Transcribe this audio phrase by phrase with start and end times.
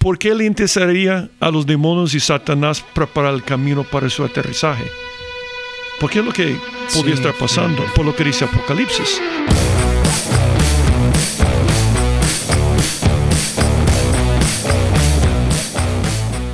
[0.00, 4.84] ¿por qué le interesaría a los demonios y Satanás preparar el camino para su aterrizaje?
[6.00, 6.56] Porque es lo que
[6.94, 9.20] podría estar pasando, por lo que dice Apocalipsis.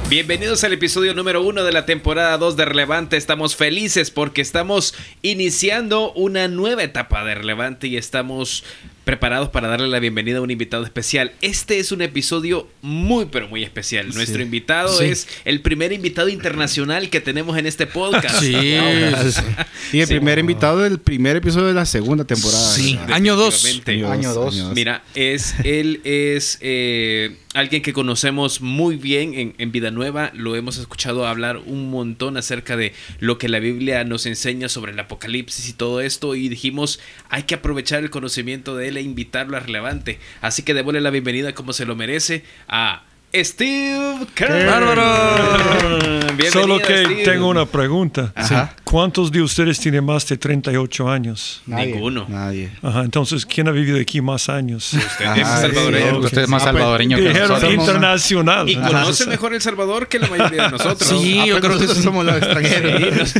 [0.08, 3.16] Bienvenidos al episodio número uno de la temporada 2 de Relevante.
[3.16, 8.64] Estamos felices porque estamos iniciando una nueva etapa de Relevante y estamos
[9.06, 11.30] preparados para darle la bienvenida a un invitado especial.
[11.40, 14.08] Este es un episodio muy, pero muy especial.
[14.12, 18.40] Nuestro invitado es el primer invitado internacional que tenemos en este podcast.
[18.40, 18.52] Sí.
[19.92, 22.72] y el primer invitado del primer episodio de la segunda temporada.
[22.72, 22.98] Sí.
[23.06, 23.82] Año 2.
[24.10, 24.72] Año 2.
[24.74, 30.30] Mira, es, él es eh, alguien que conocemos muy bien en, en Vida Nueva.
[30.34, 34.92] Lo hemos escuchado hablar un montón acerca de lo que la Biblia nos enseña sobre
[34.92, 36.34] el Apocalipsis y todo esto.
[36.34, 40.18] Y dijimos, hay que aprovechar el conocimiento de él e invitarlo a relevante.
[40.42, 43.04] Así que démosle la bienvenida como se lo merece a
[43.44, 44.66] Steve Kerr.
[44.66, 46.08] ¡Bárbaro!
[46.36, 47.22] Bienvenido, Solo que Steve.
[47.24, 48.32] tengo una pregunta.
[48.34, 48.74] Ajá.
[48.84, 51.62] ¿Cuántos de ustedes tienen más de 38 años?
[51.66, 51.86] Nadie.
[51.92, 52.26] Ninguno.
[52.28, 52.70] Nadie.
[52.82, 54.92] Ajá, entonces, ¿quién ha vivido aquí más años?
[54.92, 56.10] Usted Ah, es salvadoreño.
[56.20, 57.72] sí, Usted es más Ah, pues, salvadoreño que nosotros.
[57.72, 58.68] internacional.
[58.68, 61.08] Y conoce mejor El Salvador que la mayoría de nosotros.
[61.08, 63.34] Sí, Ah, yo creo que somos los extranjeros.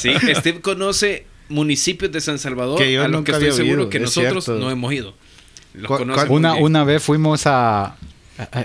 [0.00, 3.90] Sí, Steve conoce municipios de San Salvador Que yo a los que estoy seguro oído,
[3.90, 4.60] que es nosotros cierto.
[4.64, 5.14] no hemos ido.
[5.74, 7.96] Los ¿Cuál- conoce cuál- muy Una, una vez fuimos a-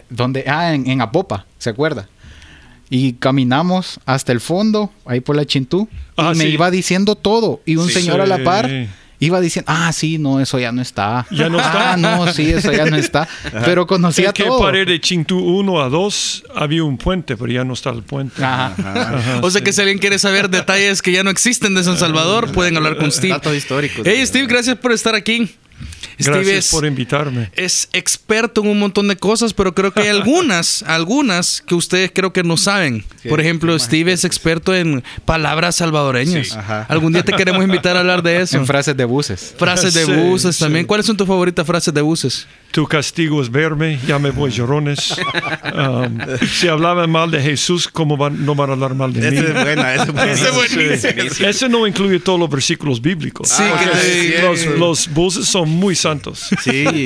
[0.10, 2.08] donde ah en, en Apopa, ¿se acuerda?
[2.90, 6.50] Y caminamos hasta el fondo, ahí por la Chintú, Ah, y me sí.
[6.52, 7.62] iba diciendo todo.
[7.66, 7.96] Y un Sí.
[7.96, 8.88] señor a la par Sí.
[9.20, 11.26] iba diciendo, ah, sí, no, eso ya no está.
[11.32, 11.94] Ya no está.
[11.94, 13.28] Ah, no, sí, eso ya no está.
[13.66, 14.60] Pero conocía Es que todo.
[14.62, 18.04] para ir de Chintú 1 a 2 había un puente, pero ya no está el
[18.04, 18.42] puente.
[18.44, 18.74] Ajá.
[18.78, 19.66] Ajá, O sea sí.
[19.66, 22.96] que si alguien quiere saber detalles que ya no existen de San Salvador, pueden hablar
[22.98, 23.34] con Steve.
[23.34, 24.04] Datos históricos.
[24.08, 25.54] Hey Steve, gracias por estar aquí.
[26.20, 27.52] Steve Gracias es, por invitarme.
[27.56, 32.12] es experto en un montón de cosas, pero creo que hay algunas, algunas que ustedes
[32.14, 33.06] creo que no saben.
[33.22, 36.48] Sí, Por ejemplo, Steve es experto en palabras salvadoreñas.
[36.48, 36.56] Sí.
[36.58, 36.86] Ajá.
[36.90, 38.58] Algún día te queremos invitar a hablar de eso.
[38.58, 39.54] En frases de buses.
[39.58, 40.64] Frases de Sí, buses sí.
[40.64, 40.86] también.
[40.88, 42.48] ¿Cuáles son tus favoritas frases de buses?
[42.78, 45.16] Tu castigo es verme, ya me voy llorones.
[45.78, 46.18] Um,
[46.54, 49.38] si hablaban mal de Jesús, ¿cómo van- no van a hablar mal de mí?
[49.38, 50.32] Esa es buena, esa es buena.
[50.32, 51.30] Esa es buenísima.
[51.30, 51.46] Sí.
[51.46, 53.50] Eso no incluye todos los versículos bíblicos.
[53.50, 56.48] Sí, que los, los buses son muy santos.
[56.64, 57.06] Sí.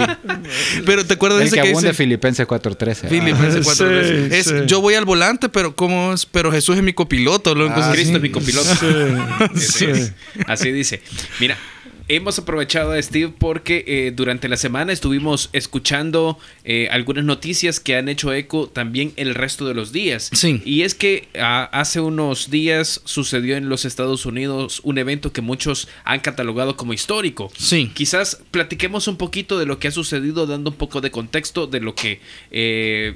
[0.86, 1.94] Pero te acuerdas de El ese que dice...
[1.94, 3.10] Filipenses 4.13.
[3.10, 4.34] Filipenses Ah, cuatro sí, veces.
[4.34, 4.56] Es, sí.
[4.68, 6.26] Yo voy al volante, pero ¿cómo es?
[6.26, 7.54] Pero Jesús es mi copiloto.
[7.56, 8.70] luego cosas Cristo es mi copiloto.
[8.76, 8.88] Sí,
[9.60, 10.12] Sí, sí.
[10.48, 11.02] Así dice.
[11.40, 11.58] Mira,
[12.16, 17.96] hemos aprovechado a Steve porque eh, durante la semana estuvimos escuchando eh, algunas noticias que
[17.96, 20.30] han hecho eco también el resto de los días.
[20.34, 20.62] Sí.
[20.66, 25.88] Y es que hace unos días sucedió en los Estados Unidos un evento que muchos
[26.04, 27.52] han catalogado como histórico.
[27.58, 27.92] Sí.
[27.94, 31.80] Quizás platiquemos un poquito de lo que ha sucedido, dando un poco de contexto de
[31.80, 32.20] lo que
[32.52, 33.16] eh,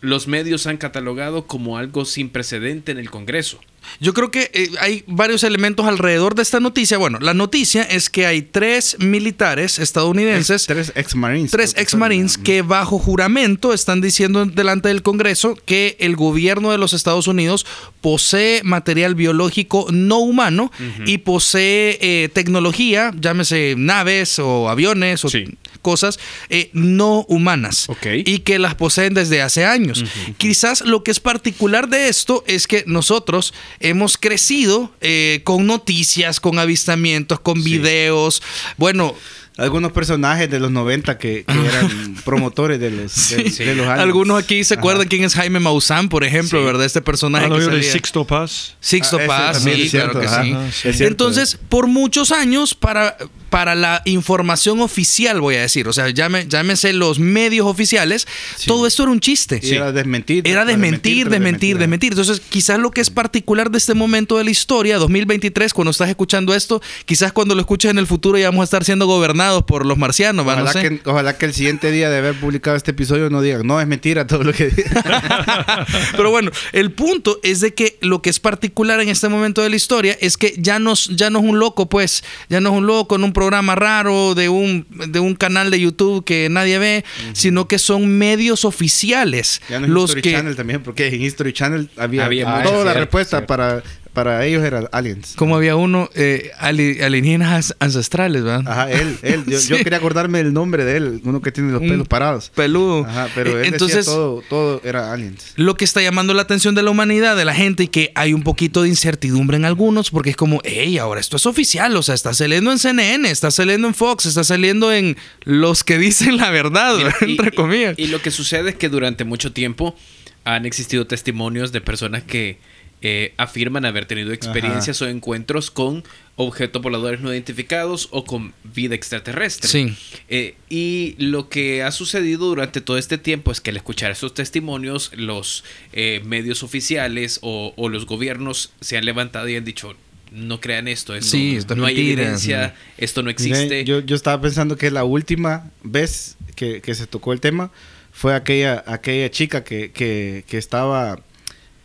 [0.00, 3.60] los medios han catalogado como algo sin precedente en el Congreso.
[4.00, 6.98] Yo creo que eh, hay varios elementos alrededor de esta noticia.
[6.98, 11.50] Bueno, la noticia es que hay tres militares estadounidenses, Tres ex-marines.
[11.50, 16.92] tres ex-marines que bajo juramento están diciendo delante del Congreso que el gobierno de los
[16.92, 17.66] Estados Unidos
[18.00, 20.72] posee material biológico no humano
[21.06, 25.44] y posee eh, tecnología, llámese naves o aviones o Sí.
[25.82, 28.06] Cosas eh, no humanas Ok.
[28.24, 30.04] y que las poseen desde hace años.
[30.38, 36.40] Quizás lo que es particular de esto es que nosotros hemos crecido eh, con noticias,
[36.40, 38.42] con avistamientos, con videos.
[38.76, 39.14] Bueno,
[39.58, 43.86] Algunos personajes de los 90 que, que eran promotores de los, de, sí, de los
[43.86, 44.00] años.
[44.00, 46.64] algunos aquí se acuerdan quién es Jaime Maussan, por ejemplo, Sí.
[46.64, 46.86] ¿verdad?
[46.86, 47.92] Este personaje Ah, que salía.
[47.92, 48.76] Sixto Paz.
[48.80, 50.42] Sixto Ah, Paz, sí, cierto, claro que ajá.
[50.42, 50.50] sí.
[50.82, 50.88] Sí.
[50.88, 51.04] Es cierto.
[51.04, 53.16] Entonces, por muchos años, para,
[53.50, 58.26] para la información oficial, voy a decir, o sea, llame, llámese los medios oficiales,
[58.66, 59.60] todo esto era un chiste.
[59.62, 60.48] Y Era desmentir.
[60.48, 61.80] Era desmentir, desmentir, ajá.
[61.80, 62.12] desmentir.
[62.12, 66.08] Entonces, quizás lo que es particular de este momento de la historia, 2023, cuando estás
[66.08, 69.41] escuchando esto, quizás cuando lo escuches en el futuro ya vamos a estar siendo gobernados
[69.66, 70.80] por los marcianos, Ojalá, sé.
[70.82, 73.86] que, ojalá que el siguiente día de haber publicado este episodio no digan, no, es
[73.86, 74.70] mentira todo lo que
[76.16, 79.70] Pero bueno, el punto es de que lo que es particular en este momento de
[79.70, 82.70] la historia es que ya no, es- ya no es un loco, pues, ya no
[82.70, 86.48] es un loco en un programa raro de un, de un canal de YouTube que
[86.50, 90.32] nadie ve, sino que son medios oficiales Ya no es los History que...
[90.32, 93.46] Channel también, porque en History Channel había, Había toda la cierto, respuesta cierto.
[93.46, 95.32] para para ellos eran aliens.
[95.36, 98.62] Como había uno, eh, ali- alienígenas ancestrales, ¿verdad?
[98.70, 99.44] Ajá, él, él.
[99.46, 102.50] Yo, quería acordarme el nombre de él, uno que tiene los Un pelos parados.
[102.54, 103.06] Peludo.
[103.06, 105.52] Ajá, pero Eh, él Entonces, decía todo, todo era aliens.
[105.56, 108.34] lo que está llamando la atención de la humanidad, de la gente, y que hay
[108.34, 112.02] un poquito de incertidumbre en algunos, porque es como, hey, ahora esto es oficial, o
[112.02, 116.36] sea, está saliendo en CNN, está saliendo en Fox, está saliendo en los que dicen
[116.36, 117.94] la verdad, Mira, y- entre comillas.
[117.98, 119.96] Y, lo que sucede es que durante mucho tiempo
[120.44, 122.58] han existido testimonios de personas que
[123.02, 126.04] eh, afirman haber tenido experiencias o encuentros con
[126.36, 129.68] objetos voladores no identificados o con vida extraterrestre.
[129.68, 129.94] Sí.
[130.28, 134.32] Eh, y lo que ha sucedido durante todo este tiempo es que al escuchar esos
[134.34, 139.94] testimonios, los eh, medios oficiales o, o los gobiernos se han levantado y han dicho,
[140.30, 142.22] no crean esto, esto Sí, esto es no hay mentira".
[142.22, 143.64] evidencia, esto no existe.
[143.64, 147.70] Mire, yo, yo estaba pensando que la última vez que, que se tocó el tema
[148.12, 151.20] fue aquella, aquella chica que, que, que estaba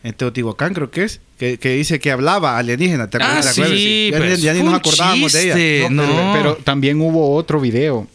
[0.03, 3.09] en Teotihuacán, creo que es, que, que dice que hablaba alienígena.
[3.09, 6.03] ¿Te Ah, sí, ya, ya ni nos de no.
[6.03, 8.07] Pero, pero también hubo otro video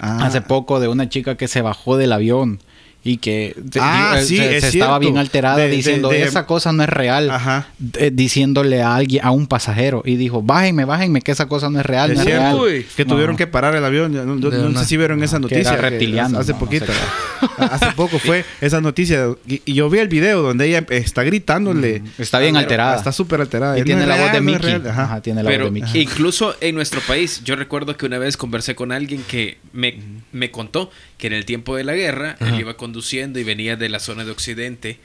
[0.00, 0.26] Ah.
[0.26, 2.60] hace poco de una chica que se bajó del avión
[3.08, 5.76] y que te- Ah, di- eh, sí, se, es se estaba bien alterada De- de-
[5.76, 7.68] diciendo de- esa cosa no es real Ajá.
[7.98, 11.80] eh, diciéndole a alguien a un pasajero y dijo bájenme bájenme que esa cosa no
[11.80, 12.86] es real no es cierto, real Uy.
[12.96, 13.36] que tuvieron No.
[13.38, 14.12] que parar el avión.
[14.12, 15.76] No, no- De no sé si vieron esa que noticia.
[15.76, 16.86] reptiliano, Hace no, no poquito.
[16.86, 16.92] sé
[17.58, 19.28] hace poco fue esa noticia.
[19.46, 22.02] Y, y yo vi el video donde ella está gritándole.
[22.18, 22.96] Está bien Ah, alterada.
[22.96, 23.78] Está súper alterada.
[23.78, 24.80] y tiene la voz de Mickey
[25.22, 28.36] tiene la voz Pero de Mickey incluso en nuestro país, yo recuerdo que una vez
[28.36, 29.98] conversé con alguien que me,
[30.32, 33.88] me contó que en el tiempo de la guerra él iba conduciendo y venía de
[33.88, 34.98] la zona de Occidente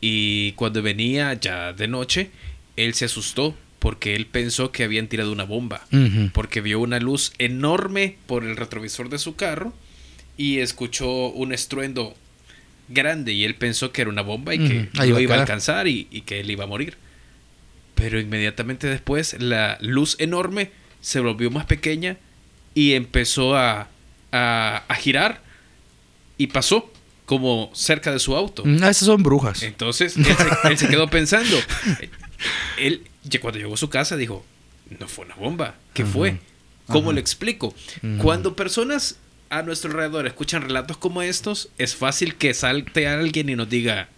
[0.00, 2.30] y cuando venía ya de noche,
[2.76, 5.84] él se asustó porque él pensó que habían tirado una bomba,
[6.32, 9.74] porque vio una luz enorme por el retrovisor de su carro
[10.36, 12.14] y escuchó un estruendo
[12.88, 15.88] grande y él pensó que era una bomba y que ahí lo iba a alcanzar
[15.88, 16.98] y, y que él iba a morir.
[17.96, 20.70] Pero inmediatamente después la luz enorme
[21.00, 22.16] se volvió más pequeña
[22.74, 23.88] y empezó a,
[24.30, 25.42] a, a girar
[26.38, 26.92] y pasó
[27.30, 28.64] como cerca de su auto.
[28.64, 29.62] Mm, ah, esas son brujas.
[29.62, 31.56] Entonces él se, él se quedó pensando.
[32.76, 34.44] Él, ya cuando llegó a su casa, dijo:
[34.98, 35.76] No fue una bomba.
[35.94, 36.40] ¿Qué fue?
[36.88, 37.72] ¿Cómo lo explico?
[38.18, 43.54] Cuando personas a nuestro alrededor escuchan relatos como estos, es fácil que salte alguien y
[43.54, 44.08] nos diga: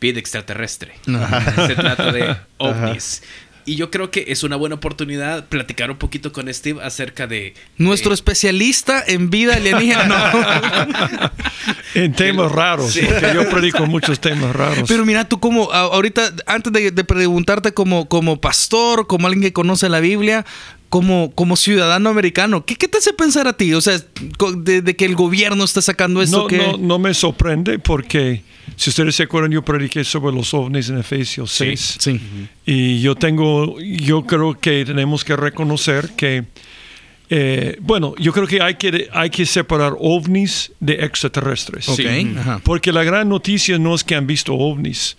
[0.00, 0.94] Vida extraterrestre.
[1.04, 3.22] Se trata de ovnis.
[3.66, 7.52] Y yo creo que es una buena oportunidad platicar un poquito con Steve acerca de.
[7.78, 10.06] Nuestro especialista en vida alienígena.
[10.32, 11.30] No.
[11.94, 13.00] En temas raros, Sí.
[13.08, 14.84] porque yo predico muchos temas raros.
[14.86, 19.42] Pero mira, tú como a- ahorita, antes de, de preguntarte como, como pastor, como alguien
[19.42, 20.44] que conoce la Biblia,
[20.88, 23.74] como, como ciudadano americano, ¿qué, qué te hace pensar a ti?
[23.74, 24.00] O sea,
[24.56, 26.58] de, de que el gobierno está sacando esto no, que...
[26.58, 28.42] no, no me sorprende porque,
[28.76, 31.96] si ustedes se acuerdan, yo prediqué sobre los ovnis en Efesios 6.
[31.98, 32.20] Sí.
[32.64, 36.44] Y yo tengo, yo creo que tenemos que reconocer que,
[37.30, 41.88] eh, bueno, yo creo que hay que, hay que separar ovnis de extraterrestres.
[41.88, 42.00] Ok,
[42.38, 42.60] ajá.
[42.62, 45.16] Porque la gran noticia no es que han visto ovnis.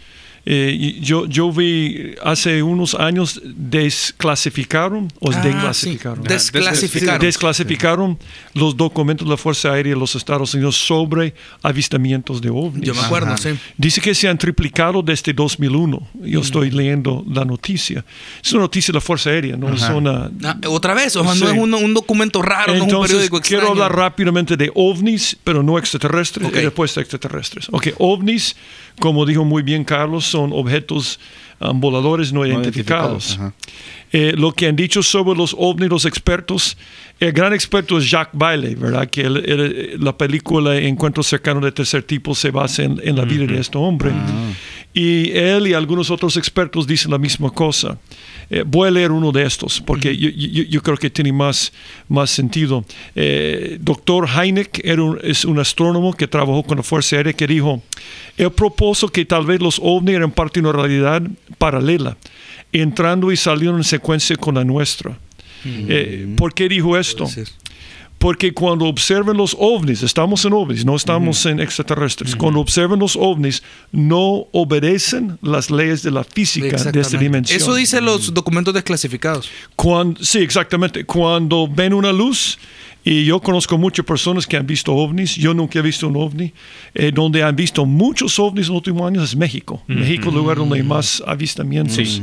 [0.50, 6.24] Eh, yo, yo vi hace unos años desclasificaron o Ah, desclasificaron.
[6.24, 6.28] sí.
[6.30, 7.20] Desclasificaron.
[7.22, 8.20] Desclasificaron
[8.54, 12.82] los documentos de la Fuerza Aérea de los Estados Unidos sobre avistamientos de ovnis.
[12.88, 13.38] Yo me acuerdo, Ajá.
[13.38, 13.50] sí.
[13.78, 16.08] Dice que se han triplicado desde 2001.
[16.24, 18.06] Yo estoy leyendo la noticia.
[18.44, 20.32] Es una noticia de la Fuerza Aérea, no es una...
[20.44, 21.42] Ah, Otra vez, o sea, Sí.
[21.44, 23.60] no es un, un documento raro, no es un Entonces, periódico extraño.
[23.62, 26.56] quiero hablar rápidamente de ovnis, pero no extraterrestres, Ok.
[26.56, 27.68] y después de extraterrestres.
[27.72, 28.56] Ok, ovnis,
[29.00, 31.20] como dijo muy bien Carlos, son objetos
[31.60, 33.40] um, voladores no, identificados.
[34.14, 36.78] Eh, lo que han dicho sobre los ovnis los expertos,
[37.20, 39.10] el gran experto es Jacques Bailey, ¿verdad?
[39.10, 43.46] Que el- la película Encuentro cercano de tercer tipo se basa en, en la vida
[43.46, 44.12] de este hombre.
[44.94, 48.00] Y él y algunos otros expertos dicen la misma cosa.
[48.50, 51.72] Eh, voy a leer uno de estos porque yo, yo- yo creo que tiene más,
[52.10, 52.84] más sentido.
[53.14, 57.46] Eh, Doctor Heineck era un- es un astrónomo que trabajó con la Fuerza Aérea que
[57.46, 57.84] dijo,
[58.38, 61.22] él propuso que tal vez los ovnis eran parte de una realidad
[61.60, 62.18] paralela,
[62.72, 65.18] entrando y saliendo en secuencia con la nuestra.
[65.66, 67.28] Eh, ¿Por qué dijo esto?
[68.18, 73.16] Porque cuando observen los ovnis, estamos en ovnis, no estamos en extraterrestres, cuando observen los
[73.16, 77.56] ovnis, no obedecen las leyes de la física de esta dimensión.
[77.60, 79.50] Eso dicen los documentos desclasificados.
[79.76, 81.06] Cuando, sí, exactamente.
[81.06, 82.58] Cuando ven una luz,
[83.10, 86.52] y yo conozco muchas personas que han visto ovnis, yo nunca he visto un ovni,
[86.94, 89.82] eh, donde han visto muchos ovnis en los últimos años es México.
[89.88, 92.22] México es el lugar donde hay más avistamientos.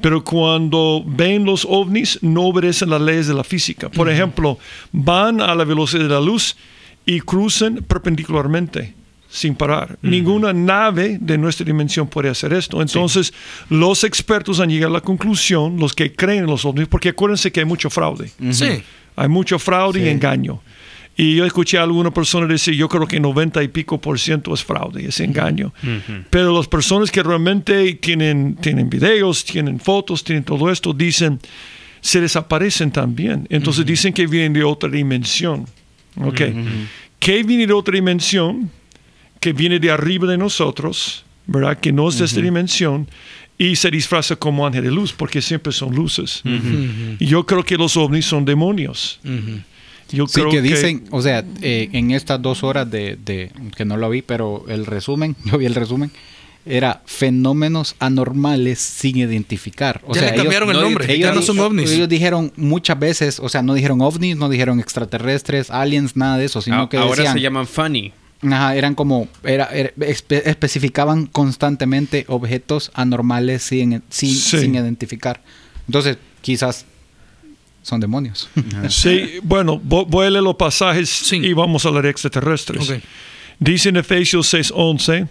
[0.00, 3.88] Pero cuando ven los ovnis, no obedecen las leyes de la física.
[3.88, 4.56] Por ejemplo,
[4.92, 6.56] van a la velocidad de la luz
[7.04, 8.94] y cruzan perpendicularmente.
[9.32, 9.96] sin parar.
[10.02, 12.82] Ninguna nave de nuestra dimensión puede hacer esto.
[12.82, 13.32] Entonces,
[13.68, 17.52] los expertos han llegado a la conclusión, los que creen en los ovnis, porque acuérdense
[17.52, 18.30] que hay mucho fraude.
[18.50, 18.82] Sí.
[19.20, 20.08] Hay mucho fraude y Sí.
[20.08, 20.60] engaño.
[21.16, 24.54] Y yo escuché a alguna persona decir, yo creo que 90 y pico por ciento
[24.54, 25.74] es fraude, es engaño.
[26.30, 31.38] Pero las personas que realmente tienen, tienen videos, tienen fotos, tienen todo esto, dicen,
[32.00, 33.46] se desaparecen también.
[33.50, 35.66] Entonces dicen que vienen de otra dimensión.
[36.16, 36.40] ¿Ok?
[37.18, 38.70] ¿Qué viene de otra dimensión?
[39.40, 41.78] Que viene de arriba de nosotros, ¿verdad?
[41.78, 43.06] Que no es de esta dimensión.
[43.62, 46.42] Y se disfraza como ángel de luz, porque siempre son luces.
[47.18, 49.20] Y yo creo que los ovnis son demonios.
[50.12, 53.84] Yo Sí, creo que dicen, o sea, eh, en estas dos horas de, de- que
[53.84, 56.10] no lo vi, pero el resumen, yo vi el resumen,
[56.66, 60.00] era fenómenos anormales sin identificar.
[60.06, 61.18] O Ya sea, le cambiaron ellos- el no nombre.
[61.18, 61.90] Ya no son ovnis.
[61.90, 66.46] Ellos dijeron muchas veces, o sea, no dijeron ovnis, no dijeron extraterrestres, aliens, nada de
[66.46, 68.12] eso, sino A- que Ahora decían, se llaman Funny.
[68.42, 74.58] Ajá, eran como, era, era- espe- especificaban constantemente objetos anormales sin, sin, Sí.
[74.60, 75.42] sin identificar.
[75.86, 76.86] Entonces, quizás
[77.82, 78.48] son demonios.
[78.88, 81.36] Sí, bueno, vo- voy a leer los pasajes Sí.
[81.36, 82.88] y vamos a hablar de extraterrestres.
[82.88, 82.96] Ok.
[83.58, 85.28] Dice en Efesios 6:11,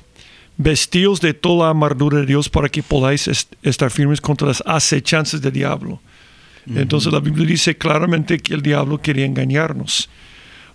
[0.57, 4.61] vestidos de toda la armadura de Dios para que podáis est- estar firmes contra las
[4.67, 5.99] acechanzas del diablo.
[6.75, 10.07] Entonces la Biblia dice claramente que el diablo quería engañarnos.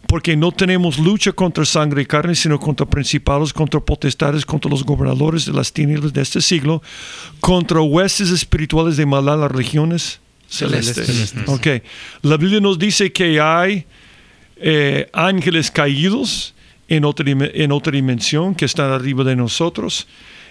[0.07, 4.85] Porque no tenemos lucha contra sangre y carne, sino contra principados, contra potestades, contra los
[4.85, 6.83] gobernadores de las tinieblas de este siglo,
[7.41, 11.07] contra huestes espirituales de maldad en las regiones celestes.
[11.07, 11.49] Celestes.
[11.49, 11.67] Ok.
[12.23, 13.87] La Biblia nos dice que hay
[14.57, 16.55] eh, ángeles caídos
[16.89, 20.07] en otra, en otra dimensión que están arriba de nosotros.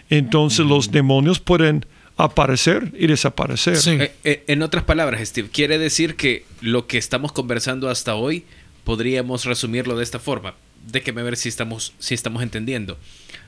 [0.10, 1.86] Entonces los demonios pueden
[2.18, 3.78] aparecer y desaparecer.
[3.78, 3.92] Sí.
[3.92, 8.46] Eh, eh, en otras palabras, Steve, quiere decir que lo que estamos conversando hasta hoy
[8.84, 10.56] podríamos resumirlo de esta forma.
[10.88, 12.98] Déjeme ver si estamos, si estamos entendiendo.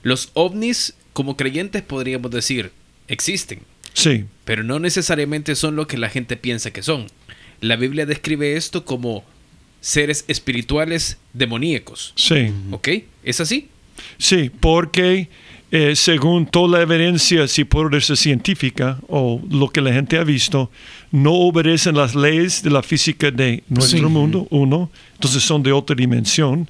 [0.04, 2.72] Los ovnis, como creyentes, podríamos decir,
[3.08, 3.60] existen,
[3.94, 7.08] Sí, pero no necesariamente son lo que la gente piensa que son.
[7.62, 9.24] La Biblia describe esto como
[9.80, 12.12] seres espirituales demoníacos.
[12.18, 12.52] sí.
[12.72, 12.90] ¿Ok?
[13.24, 13.70] ¿Es así?
[14.18, 15.30] Sí, porque
[15.72, 20.24] eh, según toda la evidencia, si puedo decir científica o lo que la gente ha
[20.26, 20.70] visto,
[21.12, 24.06] no obedecen las leyes de la física de nuestro Sí.
[24.06, 24.92] mundo, uno,
[25.26, 26.70] entonces son de otra dimensión.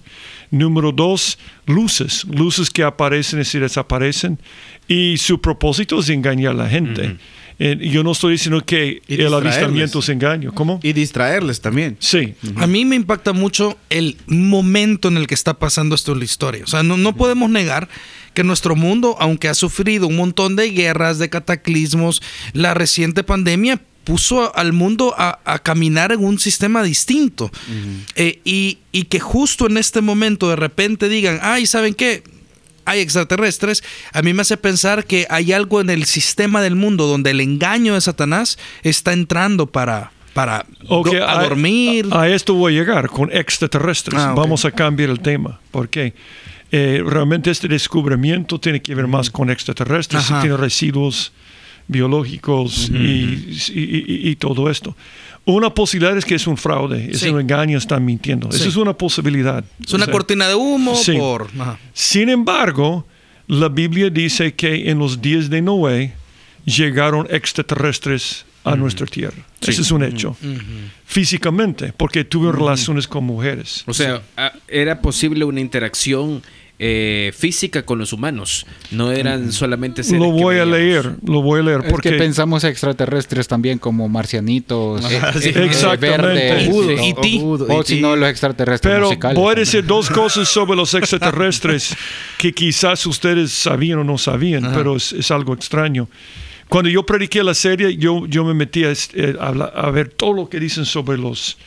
[0.49, 4.39] Número dos, luces, luces que aparecen y se desaparecen.
[4.87, 7.17] Y su propósito es engañar a la gente.
[7.59, 10.53] Eh, yo no estoy diciendo que el avistamiento es engaño.
[10.53, 10.79] ¿Cómo?
[10.83, 11.97] Y distraerles también.
[11.99, 16.19] Sí, A mí me impacta mucho el momento en el que está pasando esto en
[16.19, 16.63] la historia.
[16.63, 17.89] O sea, no, no podemos negar
[18.33, 22.21] que nuestro mundo, aunque ha sufrido un montón de guerras, de cataclismos,
[22.53, 27.51] la reciente pandemia puso al mundo a, a caminar en un sistema distinto.
[28.15, 32.23] Eh, y, y que justo en este momento de repente digan, ay, ¿saben qué?
[32.87, 33.83] hay extraterrestres,
[34.13, 37.41] a mí me hace pensar que hay algo en el sistema del mundo donde el
[37.41, 42.05] engaño de Satanás está entrando para, para do- a, dormir.
[42.11, 44.19] A, a esto voy a llegar con extraterrestres.
[44.21, 44.35] Ah.
[44.37, 45.59] Vamos a cambiar el tema.
[45.71, 46.13] Porque
[46.71, 50.29] eh, realmente este descubrimiento tiene que ver más con extraterrestres.
[50.29, 50.41] Ajá.
[50.41, 51.31] Tiene residuos
[51.87, 54.95] biológicos y, y- y- y todo esto.
[55.45, 57.29] Una posibilidad es que es un fraude, es Sí.
[57.29, 58.51] un engaño, están mintiendo.
[58.51, 58.57] Sí.
[58.61, 59.63] Esa es una posibilidad.
[59.83, 61.13] es una O sea, cortina de humo sí.
[61.17, 61.47] por...
[61.59, 61.77] ajá.
[61.93, 63.05] Sin embargo,
[63.47, 66.13] la Biblia dice que en los días de Noé
[66.65, 69.37] llegaron extraterrestres a nuestra tierra.
[69.61, 70.35] Ese es un hecho.
[71.05, 73.83] Físicamente, porque tuvieron relaciones con mujeres.
[73.85, 76.41] O sea, ah, era posible una interacción
[76.77, 78.65] eh, física con los humanos.
[78.91, 80.77] No eran solamente seres Lo que voy a veíamos.
[81.05, 85.03] leer, lo voy a leer Es porque que pensamos extraterrestres también como marcianitos,
[85.39, 85.49] sí.
[85.55, 86.69] Exactamente.
[87.23, 89.35] Y o si no los extraterrestres pero musicales.
[89.35, 89.65] voy a también.
[89.65, 91.95] decir dos cosas sobre los extraterrestres
[92.37, 96.09] que quizás ustedes sabían o no sabían, pero es, es algo extraño.
[96.67, 100.09] Cuando yo prediqué la serie, yo, yo me metí a, es- eh, a a ver
[100.09, 101.57] todo lo que dicen sobre los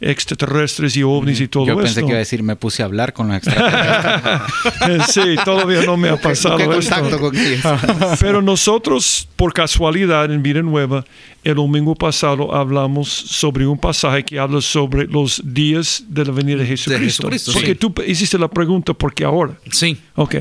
[0.00, 2.00] extraterrestres y ovnis y todo Yo pensé esto.
[2.02, 5.06] que iba a decir, me puse a hablar con los extraterrestres.
[5.12, 6.72] sí, todavía no me ha pasado esto.
[6.72, 7.60] contacto con ellos.
[8.20, 11.04] Pero nosotros, por casualidad, en Vida Nueva,
[11.42, 16.56] el domingo pasado hablamos sobre un pasaje que habla sobre los días de la venida
[16.58, 17.28] de Jesucristo.
[17.30, 17.74] Jesucristo, Porque sí.
[17.74, 19.54] tú hiciste la pregunta, ¿por qué ahora?
[19.70, 19.96] Sí.
[20.16, 20.36] Ok.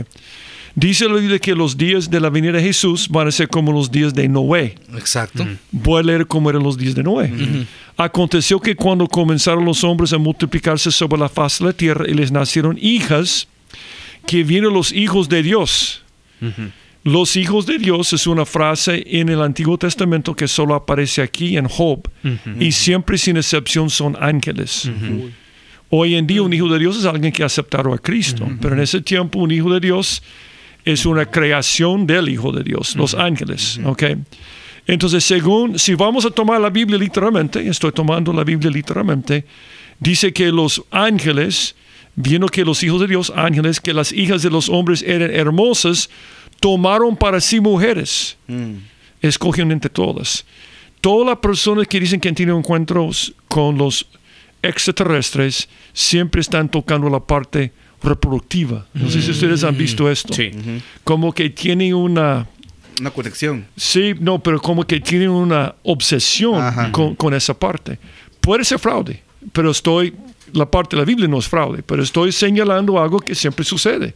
[0.75, 3.71] Dice la Biblia que los días de la venida de Jesús van a ser como
[3.71, 4.75] los días de Noé.
[4.95, 5.45] Exacto.
[5.71, 7.31] Voy a leer cómo eran los días de Noé.
[7.95, 12.13] Aconteció que cuando comenzaron los hombres a multiplicarse sobre la faz de la tierra y
[12.13, 13.47] les nacieron hijas,
[14.25, 16.01] que vienen los hijos de Dios.
[17.03, 21.57] Los hijos de Dios es una frase en el Antiguo Testamento que solo aparece aquí
[21.57, 22.09] en Job
[22.59, 24.89] y siempre sin excepción son ángeles.
[25.89, 28.81] Hoy en día un hijo de Dios es alguien que aceptaron a Cristo, pero en
[28.81, 30.23] ese tiempo un hijo de Dios
[30.85, 34.03] es una creación del Hijo de Dios, los ángeles, ¿ok?
[34.85, 39.45] Entonces, según, si vamos a tomar la Biblia literalmente, estoy tomando la Biblia literalmente,
[39.99, 41.75] dice que los ángeles,
[42.15, 46.09] viendo que los hijos de Dios, ángeles, que las hijas de los hombres eran hermosas,
[46.59, 48.37] tomaron para sí mujeres,
[49.21, 50.45] escogieron entre todas.
[50.99, 54.05] Todas las personas que dicen que han tenido encuentros con los
[54.61, 57.71] extraterrestres siempre están tocando la parte
[58.03, 58.85] reproductiva.
[58.93, 60.33] No sé si ustedes han visto esto.
[60.33, 60.51] Sí.
[61.03, 62.47] Como que tienen una...
[62.99, 63.65] Una conexión.
[63.75, 67.97] Sí, no, pero como que tienen una obsesión con, con esa parte.
[68.41, 70.13] Puede ser fraude, pero estoy...
[70.53, 74.13] La parte de la Biblia no es fraude, pero estoy señalando algo que siempre sucede,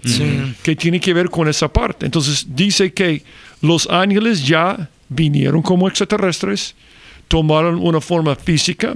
[0.61, 2.05] que tiene que ver con esa parte.
[2.05, 3.23] Entonces dice que
[3.61, 6.75] los ángeles ya vinieron como extraterrestres,
[7.27, 8.93] tomaron una forma física,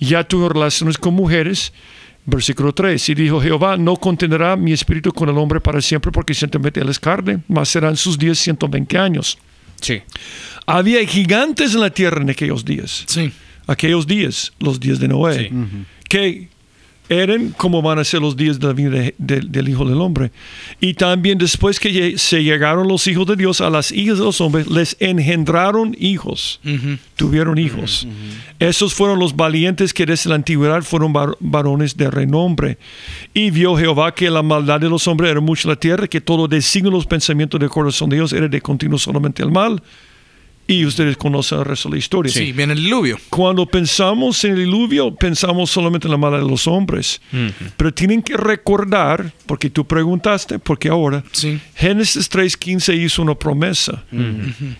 [0.00, 1.74] ya tuvieron relaciones con mujeres.
[2.30, 6.34] Versículo 3, y dijo Jehová, no contendrá mi espíritu con el hombre para siempre, porque
[6.34, 9.38] ciertamente él es carne, mas serán sus días 120 años.
[9.80, 10.02] Sí.
[10.66, 13.04] Había gigantes en la tierra en aquellos días.
[13.06, 13.32] Sí.
[13.66, 15.50] Aquellos días, los días de Noé, Sí.
[16.06, 16.48] que
[17.08, 20.00] eran como van a ser los días de la vida de- de- del Hijo del
[20.00, 20.30] Hombre.
[20.80, 24.40] Y también después que se llegaron los hijos de Dios a las hijas de los
[24.40, 26.60] hombres, les engendraron hijos,
[27.16, 28.06] tuvieron hijos.
[28.58, 32.78] Esos fueron los valientes que desde la antigüedad fueron var- varones de renombre.
[33.34, 36.20] Y vio Jehová que la maldad de los hombres era mucha en la tierra, que
[36.20, 39.82] todo designio de los pensamientos del corazón de Dios era de continuo solamente el mal.
[40.70, 42.30] Y ustedes conocen el resto de la historia.
[42.30, 43.18] Sí, viene el diluvio.
[43.30, 47.22] Cuando pensamos en el diluvio, pensamos solamente en la maldad de los hombres.
[47.78, 51.58] Pero tienen que recordar, porque tú preguntaste, porque ahora, Sí.
[51.74, 54.04] Génesis 3.15 hizo una promesa,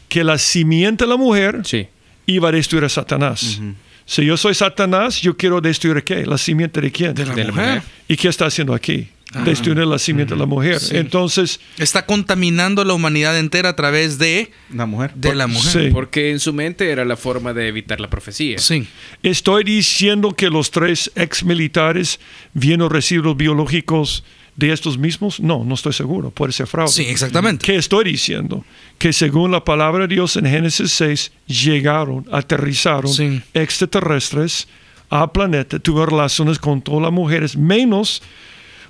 [0.09, 1.87] que la simiente de la mujer Sí.
[2.27, 3.59] iba a destruir a Satanás.
[4.05, 6.27] Si yo soy Satanás, yo quiero destruir a qué?
[6.27, 7.15] La simiente de quién?
[7.15, 7.67] De la De la mujer.
[7.77, 7.83] mujer.
[8.09, 9.09] ¿Y qué está haciendo aquí?
[9.45, 10.81] Destruir la simiente de la mujer.
[10.93, 15.13] Entonces, Está contaminando la humanidad entera a través de, Una mujer.
[15.15, 15.85] de la mujer.
[15.85, 15.91] sí.
[15.93, 18.59] Porque en su mente era la forma de evitar la profecía.
[18.59, 18.87] Sí.
[19.23, 22.21] Estoy diciendo que los tres ex militares
[22.55, 24.25] vieron residuos biológicos
[24.57, 25.39] de estos mismos.
[25.41, 26.31] No, no estoy seguro.
[26.31, 26.91] Puede ser fraude.
[26.91, 27.65] Sí, exactamente.
[27.67, 28.65] ¿Qué estoy diciendo?
[28.97, 33.43] Que según la palabra de Dios en Génesis 6, llegaron, aterrizaron Sí.
[33.53, 34.69] extraterrestres
[35.11, 38.23] al planeta, tuvieron relaciones con todas las mujeres, menos.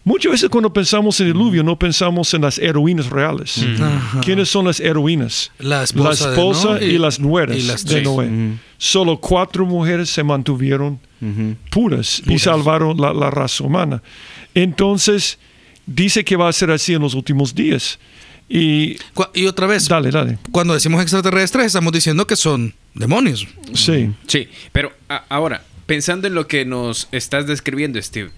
[0.09, 3.63] Muchas veces cuando pensamos en el diluvio no pensamos en las heroínas reales.
[3.81, 4.21] Ajá.
[4.23, 5.53] ¿Quiénes son las heroínas?
[5.59, 8.01] La esposa, de Noé y, las nueras y las de.
[8.03, 8.29] Noé.
[8.79, 11.57] Solo cuatro mujeres se mantuvieron Ujú.
[11.71, 12.43] puras, y Puras.
[12.43, 14.03] salvaron la, la raza humana.
[14.55, 15.39] Entonces,
[15.87, 17.99] dice que va a ser así en los últimos días.
[18.49, 18.97] Y
[19.35, 20.39] Y otra vez, dale, dale.
[20.53, 23.47] cuando decimos extraterrestres, estamos diciendo que son demonios.
[23.75, 24.11] Sí.
[24.27, 28.31] Sí, pero a- ahora, pensando en lo que nos estás describiendo, Steve,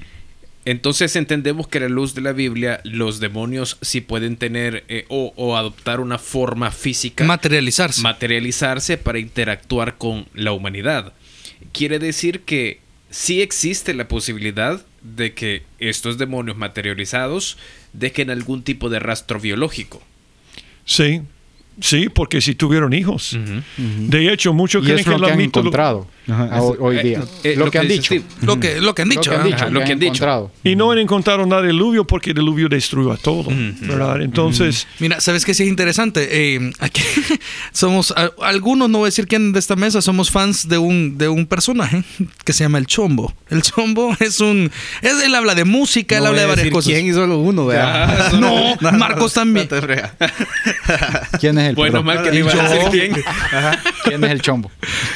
[0.64, 5.06] entonces entendemos que a la luz de la Biblia los demonios sí pueden tener eh,
[5.08, 8.02] o, o adoptar una forma física, Materializarse.
[8.02, 11.12] materializarse para interactuar con la humanidad.
[11.72, 17.56] Quiere decir que sí existe la posibilidad de que estos demonios materializados
[17.92, 20.02] dejen algún tipo de rastro biológico.
[20.84, 21.22] Sí.
[21.80, 23.38] Sí, porque si tuvieron hijos.
[23.78, 27.02] De hecho, muchos creen es que la que han encontrado Ajá, a hoy, hoy Eh,
[27.02, 27.20] día.
[27.44, 28.14] eh, lo, que han dice dicho.
[28.14, 28.46] Steve.
[28.46, 29.30] lo, que, lo que han Lo dicho.
[29.30, 29.44] que han ¿ah?
[29.44, 29.56] dicho.
[29.56, 30.08] Ajá, lo que han dicho.
[30.24, 30.52] encontrado.
[30.64, 33.48] Y no han encontrado nada del diluvio porque el diluvio destruyó a todo.
[33.80, 34.20] ¿verdad?
[34.22, 36.28] Entonces, Mira, ¿sabes qué sí es interesante?
[36.30, 37.02] Eh, aquí
[37.72, 41.16] somos, a- algunos, no voy a decir quién de esta mesa, somos fans de un,
[41.18, 42.02] de un personaje
[42.44, 43.34] que se llama El Chombo.
[43.48, 44.70] El Chombo es un...
[45.02, 46.92] Es, él habla de música, él No habla de varias decir cosas.
[46.92, 48.32] ¿Quién y solo uno, ¿verdad?
[48.40, 49.66] No, Marcos también.
[49.70, 50.12] No te fregas.
[51.40, 52.06] ¿Quién es el Bueno, perdón?
[52.06, 53.22] mal que le iba a decir quién.
[54.04, 54.70] ¿Quién es el chombo?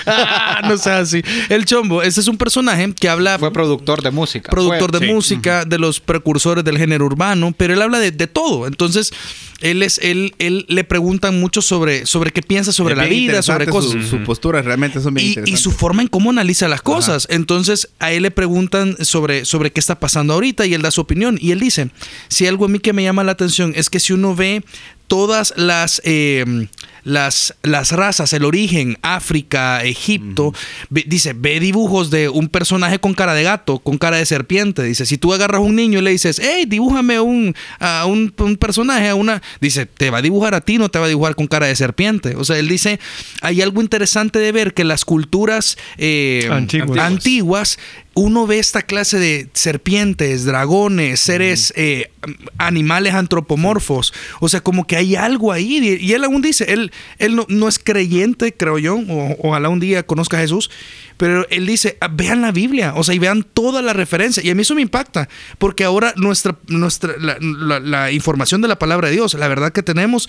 [0.06, 1.22] Ah, no así.
[1.48, 3.38] El Chombo, este es un personaje que habla...
[3.38, 4.50] Fue productor de música.
[4.50, 5.12] productor Fue- de sí.
[5.12, 8.66] música, de los precursores del género urbano, pero él habla de, de todo.
[8.66, 9.12] Entonces,
[9.60, 13.42] él es, él, él le preguntan mucho sobre, sobre qué piensa sobre Es la vida,
[13.42, 13.92] sobre cosas.
[13.92, 17.26] Su, su postura realmente son bien Y, y su forma en cómo analiza las cosas.
[17.30, 21.00] Entonces, a él le preguntan sobre, sobre qué está pasando ahorita y él da su
[21.00, 21.38] opinión.
[21.40, 21.90] Y él dice,
[22.28, 24.64] si algo a mí que me llama la atención es que si uno ve
[25.06, 26.66] todas las, eh,
[27.04, 30.52] las, las razas, el origen, África, Egipto,
[30.90, 34.82] ve- dice, ve dibujos de un personaje con cara de gato, con cara de serpiente.
[34.82, 38.32] Dice, si tú agarras a un niño y le dices, hey, dibújame un, a un,
[38.38, 39.42] un personaje, a una...
[39.60, 41.76] Dice, te va a dibujar a ti, no te va a dibujar con cara de
[41.76, 42.34] serpiente.
[42.36, 42.98] O sea, él dice,
[43.42, 46.98] hay algo interesante de ver que las culturas eh, Antiguas.
[46.98, 47.78] antiguas
[48.16, 52.10] uno ve esta clase de serpientes, dragones, seres, eh,
[52.58, 54.12] animales antropomorfos.
[54.40, 55.98] O sea, como que hay algo ahí.
[56.00, 59.80] Y él aún dice, él, él no, no es creyente, creo yo, o ojalá un
[59.80, 60.70] día conozca a Jesús,
[61.16, 64.42] pero él dice, "Ah, vean la Biblia, o sea, y vean toda la referencia.
[64.44, 65.28] Y a mí eso me impacta,
[65.58, 69.72] porque ahora nuestra, nuestra, la, la- la información de la palabra de Dios, la verdad
[69.72, 70.28] que tenemos,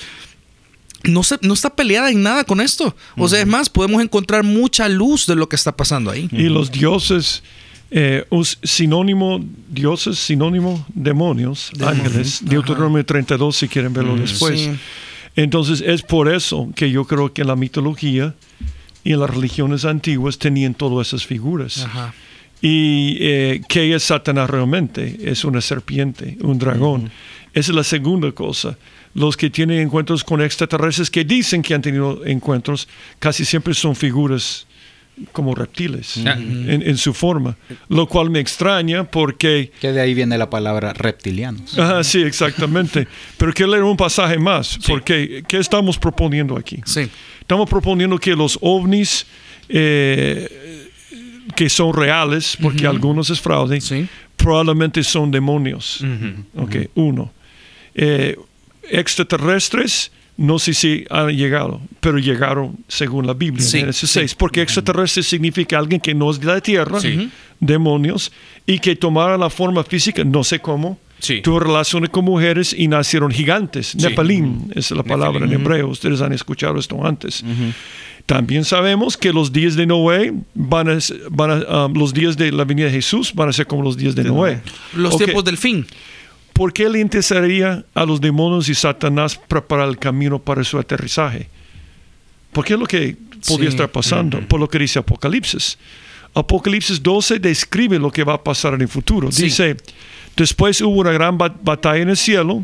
[1.03, 2.95] no, se, no está peleada en nada con esto.
[3.17, 6.27] O sea, es más, podemos encontrar mucha luz de lo que está pasando ahí.
[6.31, 7.43] Y los dioses,
[7.91, 8.25] eh,
[8.63, 14.59] sinónimo, dioses, sinónimo, demonios, ángeles, Deuteronomio 32, si quieren verlo después.
[14.59, 14.71] Sí.
[15.35, 18.35] Entonces, es por eso que yo creo que en la mitología
[19.03, 21.83] y las religiones antiguas tenían todas esas figuras.
[21.85, 22.13] Ajá.
[22.61, 25.17] ¿Y eh, qué es Satanás realmente?
[25.21, 27.11] Es una serpiente, un dragón.
[27.53, 28.77] Esa es la segunda cosa.
[29.13, 32.87] Los que tienen encuentros con extraterrestres que dicen que han tenido encuentros,
[33.19, 34.65] casi siempre son figuras
[35.31, 36.33] como reptiles Ah.
[36.37, 37.55] en, en su forma.
[37.89, 39.71] Lo cual me extraña porque...
[39.79, 41.77] Que de ahí viene la palabra reptilianos.
[41.79, 43.07] Ajá, sí, exactamente.
[43.37, 46.81] Pero quiero leer un pasaje más, porque ¿qué estamos proponiendo aquí?
[46.85, 47.09] Sí.
[47.39, 49.25] Estamos proponiendo que los ovnis
[49.69, 50.89] eh,
[51.55, 54.07] que son reales, porque algunos es fraude, Sí.
[54.35, 56.03] probablemente son demonios.
[56.57, 57.31] Ok, uno.
[57.93, 58.35] Eh,
[58.89, 64.19] extraterrestres, no sé si han llegado, pero llegaron según la Biblia, Sí, Génesis sí.
[64.19, 67.29] 6, porque extraterrestre significa alguien que no es de la tierra, Sí.
[67.59, 68.31] demonios,
[68.65, 70.99] y que tomaron la forma física, no sé cómo,
[71.41, 73.95] tuvo relaciones con mujeres y nacieron gigantes.
[73.95, 77.43] Nepalim es la palabra en hebreo, ustedes han escuchado esto antes.
[78.25, 80.97] También sabemos que los días de Noé van a,
[81.29, 83.95] van a, um, los días de la venida de Jesús van a ser como los
[83.97, 84.61] días de, Noé.
[84.95, 85.85] Los Ok, tiempos del fin.
[86.55, 91.49] ¿Por qué le interesaría a los demonios y Satanás preparar el camino para su aterrizaje?
[92.53, 93.75] Porque es lo que podría Sí.
[93.75, 95.77] estar pasando, por lo que dice Apocalipsis.
[96.33, 99.31] Apocalipsis 12 describe lo que va a pasar en el futuro.
[99.33, 99.43] Sí.
[99.43, 99.75] Dice,
[100.37, 102.63] después hubo una gran ba- batalla en el cielo,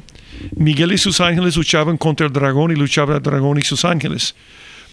[0.55, 4.35] Miguel y sus ángeles luchaban contra el dragón y luchaba el dragón y sus ángeles,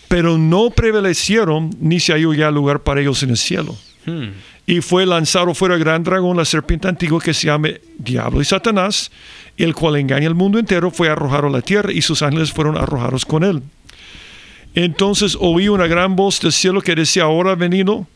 [0.09, 4.31] pero no prevalecieron ni se halló ya lugar para ellos en el cielo Hmm.
[4.69, 8.45] Y fue lanzado fuera el gran dragón, la serpiente antigua que se llama Diablo y
[8.45, 9.11] Satanás,
[9.57, 12.77] el cual engaña al mundo entero, fue arrojado a la tierra y sus ángeles fueron
[12.77, 13.63] arrojados con él.
[14.75, 18.07] Entonces oí una gran voz del cielo que decía, ahora ha venido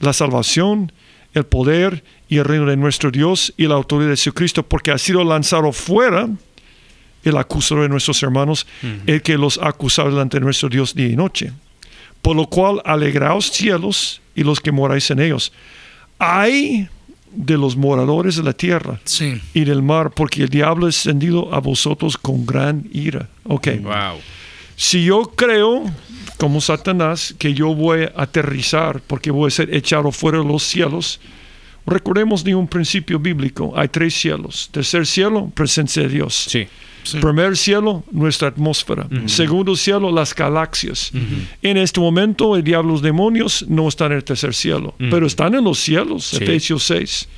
[0.00, 0.92] la salvación,
[1.32, 4.98] el poder y el reino de nuestro Dios y la autoridad de Jesucristo, porque ha
[4.98, 6.28] sido lanzado fuera
[7.22, 8.66] el acusador de nuestros hermanos,
[9.06, 11.52] el que los ha acusado delante de nuestro Dios día y noche.
[12.20, 15.50] Por lo cual, alegraos cielos y los que moráis en ellos.
[16.26, 16.88] Hay
[17.32, 19.40] de los moradores de la tierra Sí.
[19.54, 23.28] y del mar, porque el diablo es encendido a vosotros con gran ira.
[23.44, 23.68] Ok.
[23.82, 24.18] Wow.
[24.76, 25.84] Si yo creo,
[26.38, 30.62] como Satanás, que yo voy a aterrizar porque voy a ser echado fuera de los
[30.62, 31.20] cielos,
[31.86, 33.72] recordemos de un principio bíblico.
[33.76, 34.68] Hay tres cielos.
[34.72, 36.34] Tercer cielo, presencia de Dios.
[36.48, 36.66] Sí.
[37.04, 37.18] Sí.
[37.20, 39.06] Primer cielo, nuestra atmósfera.
[39.26, 41.12] Segundo cielo, las galaxias.
[41.62, 45.26] En este momento, el diablo y los demonios no están en el tercer cielo, pero
[45.26, 46.42] están en los cielos, Sí.
[46.42, 47.28] Efesios 6.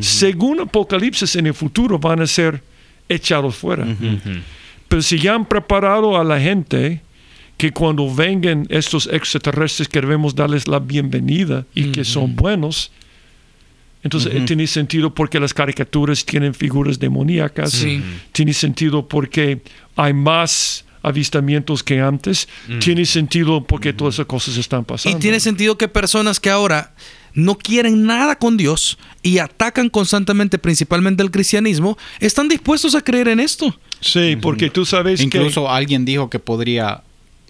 [0.00, 2.62] Según Apocalipsis, en el futuro van a ser
[3.08, 3.86] echados fuera.
[4.88, 7.02] Pero si ya han preparado a la gente
[7.56, 12.90] que cuando vengan estos extraterrestres que debemos darles la bienvenida y que son buenos,
[14.02, 17.72] entonces eh, tiene sentido porque las caricaturas tienen figuras demoníacas.
[17.72, 18.02] Sí.
[18.32, 19.60] Tiene sentido porque
[19.96, 22.48] hay más avistamientos que antes.
[22.80, 25.18] Tiene sentido porque todas esas cosas están Y pasando.
[25.18, 26.94] tiene sentido que personas que ahora
[27.34, 33.28] no quieren nada con Dios y atacan constantemente, principalmente el cristianismo, están dispuestos a creer
[33.28, 33.78] en esto.
[34.00, 37.02] Sí, porque tú sabes Incluso alguien dijo que podría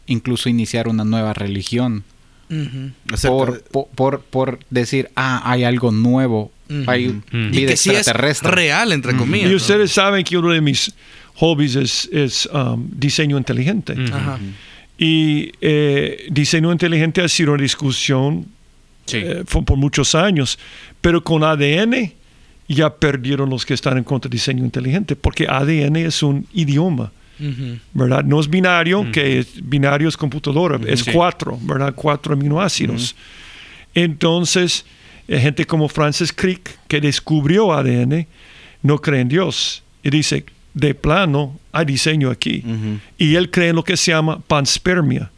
[0.06, 2.04] incluso iniciar una nueva religión
[3.26, 6.50] Por, de- por, por, por decir, ah, hay algo nuevo,
[6.87, 7.20] hay.
[7.32, 8.50] Y vida que sí es extraterrestre.
[8.50, 9.50] real, entre comillas.
[9.50, 10.92] Y ustedes saben que uno de mis
[11.37, 13.94] hobbies es, es, um, diseño inteligente.
[14.98, 18.46] Y eh, diseño inteligente ha sido una discusión
[19.06, 19.18] Sí.
[19.24, 20.58] eh, por muchos años,
[21.00, 22.12] pero con ADN
[22.68, 27.11] ya perdieron los que están en contra de diseño inteligente, porque ADN es un idioma,
[27.94, 28.24] ¿verdad?
[28.24, 31.12] No es binario, que es, binario es computadora, es Sí.
[31.12, 31.92] cuatro, ¿verdad?
[31.94, 33.14] Cuatro aminoácidos.
[33.94, 34.85] Entonces,
[35.27, 38.27] eh, gente como Francis Crick, que descubrió ADN,
[38.83, 39.83] no cree en Dios.
[40.03, 42.62] Y dice, de plano, hay diseño aquí.
[43.18, 45.31] Y él cree en lo que se llama panspermia.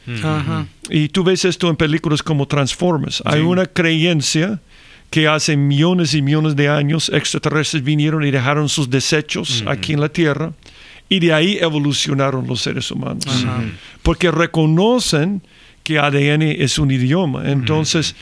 [0.91, 3.23] Y tú ves esto en películas como Transformers.
[3.25, 4.61] Hay una creencia
[5.09, 10.01] que hace millones y millones de años extraterrestres vinieron y dejaron sus desechos aquí en
[10.01, 10.53] la Tierra
[11.11, 13.27] y de ahí evolucionaron los seres humanos.
[14.03, 15.43] Porque reconocen
[15.83, 17.51] que ADN es un idioma.
[17.51, 18.15] Entonces,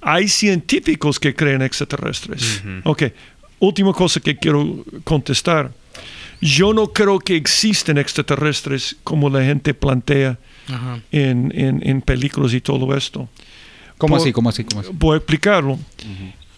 [0.00, 2.62] hay científicos que creen extraterrestres.
[2.84, 3.02] Ok,
[3.58, 5.72] última cosa que quiero contestar.
[6.40, 10.38] Yo no creo que existen extraterrestres como la gente plantea
[11.12, 13.28] en, en- en películas y todo esto.
[13.98, 14.32] ¿Cómo Por- así?
[14.32, 14.62] ¿Cómo así?
[14.64, 14.90] ¿Cómo así?
[14.92, 15.78] Voy a explicarlo.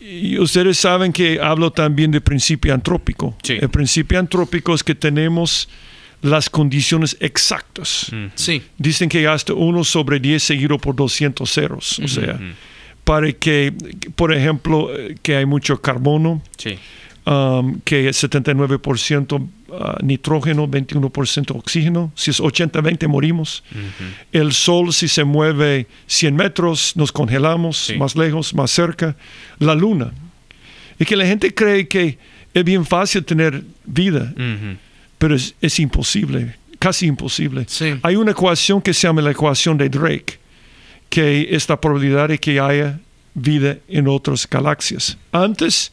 [0.01, 3.37] Y ustedes saben que hablo también de principio antrópico.
[3.43, 3.55] Sí.
[3.61, 5.69] El principio antrópico es que tenemos
[6.23, 8.11] las condiciones exactas.
[8.35, 8.63] Sí.
[8.77, 11.99] Dicen que hasta 1 sobre 10 seguido por 200 ceros.
[12.01, 12.39] O sea,
[13.05, 13.73] para que,
[14.15, 16.77] por ejemplo, eh, que hay mucho carbono, Sí.
[17.27, 22.13] um, que es 79% ah, nitrógeno, 21% oxígeno.
[22.15, 23.63] Si es 80-20 morimos.
[24.33, 27.97] El sol si se mueve 100 metros nos congelamos, Sí.
[27.97, 29.17] más lejos, más cerca.
[29.59, 30.13] La luna.
[30.99, 32.19] Y que la gente cree que
[32.55, 34.33] es bien fácil tener vida,
[35.19, 37.65] pero es, es imposible, casi imposible.
[37.69, 37.95] Sí.
[38.03, 40.39] Hay una ecuación que se llama la ecuación de Drake,
[41.09, 42.99] que es la probabilidad de que haya
[43.35, 45.17] vida en otras galaxias.
[45.31, 45.93] Antes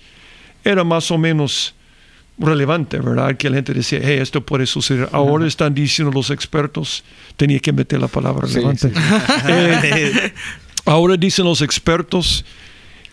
[0.63, 1.75] era más o menos
[2.37, 3.37] relevante, ¿verdad?
[3.37, 5.07] Que la gente decía, hey, esto puede suceder.
[5.11, 7.03] Ahora están diciendo los expertos,
[7.37, 8.89] tenía que meter la palabra Sí, relevante.
[8.89, 8.95] sí.
[9.47, 10.33] Eh,
[10.85, 12.45] ahora dicen los expertos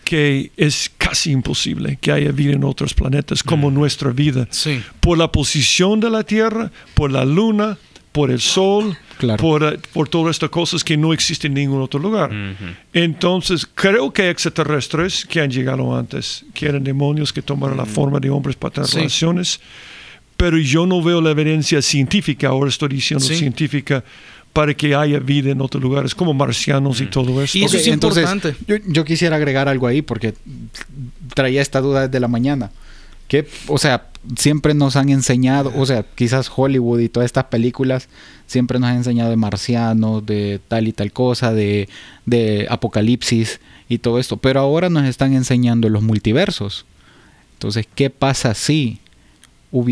[0.03, 4.83] que es casi imposible que haya vida en otros planetas como nuestra vida Sí.
[4.99, 7.77] por la posición de la Tierra, por la Luna,
[8.13, 9.41] por el Sol, Claro.
[9.41, 12.29] por, eh, por todas estas cosas que no existen en ningún otro lugar.
[12.31, 12.71] Ujú.
[12.93, 17.85] Entonces, creo que hay extraterrestres que han llegado antes, que eran demonios que tomaron la
[17.85, 18.95] forma de hombres para tener Sí.
[18.97, 19.59] relaciones,
[20.37, 23.35] pero yo no veo la evidencia científica, ahora estoy diciendo Sí.
[23.35, 24.03] científica,
[24.53, 27.57] para que haya vida en otros lugares, como marcianos y todo eso.
[27.57, 28.55] Y eso Ok, es entonces, importante.
[28.67, 30.35] Yo, yo quisiera agregar algo ahí porque
[31.33, 32.69] traía esta duda desde la mañana.
[33.33, 38.07] Que, o sea, siempre nos han enseñado, o sea, quizás Hollywood y todas estas películas
[38.45, 41.89] siempre nos han enseñado de marcianos, de tal y tal cosa, de,
[42.27, 44.37] de apocalipsis y todo esto.
[44.37, 46.85] Pero ahora nos están enseñando los multiversos.
[47.53, 48.99] Entonces, ¿qué pasa si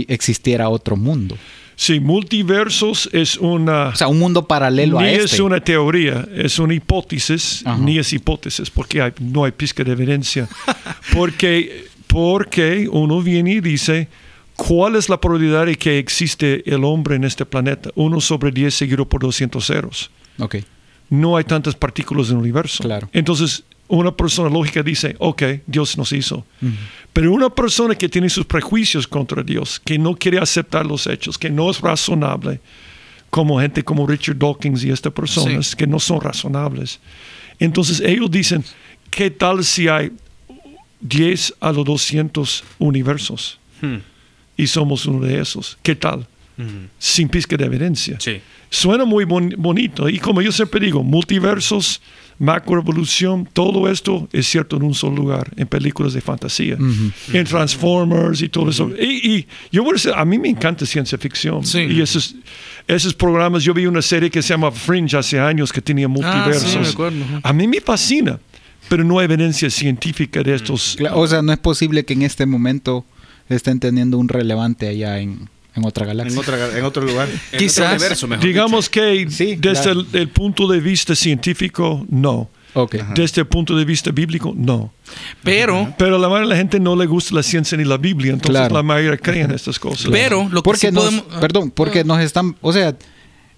[0.08, 1.36] existiera otro mundo?
[1.76, 3.88] Sí, multiversos es una...
[3.88, 5.42] O sea, un mundo paralelo ni a es este.
[5.42, 7.82] una teoría, es una hipótesis, Ajá.
[7.82, 10.48] ni es hipótesis, porque hay- no hay pizca de evidencia.
[11.14, 14.10] porque, porque uno viene y dice,
[14.58, 17.90] ¿cuál es la probabilidad de que existe el hombre en este planeta?
[17.96, 20.12] Uno sobre 10 seguido por 200 ceros.
[20.38, 20.58] Ok.
[21.10, 22.84] No hay tantas partículas en el universo.
[22.84, 23.10] Claro.
[23.14, 26.46] Entonces, una persona lógica dice, ok, Dios nos hizo.
[27.14, 31.38] Pero una persona que tiene sus prejuicios contra Dios, que no quiere aceptar los hechos,
[31.38, 32.60] que no es razonable,
[33.30, 35.78] como gente como Richard Dawkins y estas personas, Sí.
[35.78, 37.00] que no son razonables.
[37.60, 38.64] Entonces ellos dicen,
[39.10, 40.12] ¿qué tal si hay
[41.02, 43.60] 10 a los 200 universos?
[43.82, 43.98] Hmm.
[44.58, 45.78] Y somos uno de esos.
[45.82, 46.20] ¿Qué tal?
[46.58, 46.68] Ujú.
[47.00, 48.18] Sin pizca de evidencia.
[48.20, 48.40] Sí.
[48.70, 50.08] Suena muy bon- bonito.
[50.08, 52.02] Y como yo siempre digo, multiversos,
[52.38, 56.78] macroevolución, todo esto es cierto en un solo lugar, en películas de fantasía,
[57.34, 58.92] en Transformers y todo eso.
[59.00, 61.66] Y, y yo voy a decir, a mí me encanta ciencia ficción.
[61.66, 61.80] Sí.
[61.80, 62.36] Y esos,
[62.88, 66.10] esos programas, yo vi una serie que se llama Fringe hace años que tenía Ah,
[66.10, 66.70] multiversos.
[66.72, 67.26] sí, me acuerdo.
[67.44, 68.40] A mí me fascina,
[68.92, 70.98] pero no hay evidencia científica de estos.
[71.14, 73.06] O sea, no es posible que en este momento
[73.48, 76.34] estén teniendo un relevante allá en, en otra galaxia.
[76.34, 77.30] En, otra, en otro lugar.
[77.54, 80.02] En Quizás- otro universo, mejor Digamos que Sí, desde claro.
[80.02, 82.50] el, el punto de vista científico, no.
[82.74, 82.96] Ok.
[83.16, 84.92] Desde el punto de vista bíblico, no.
[85.42, 87.96] Pero, Pero a la mayoría de la gente no le gusta la ciencia ni la
[87.98, 88.76] Biblia, entonces Claro.
[88.76, 90.12] la mayoría cree en estas cosas.
[90.12, 91.26] pero lo que porque sí nos, podemos...
[91.32, 92.94] ah, perdón, porque nos están, o sea,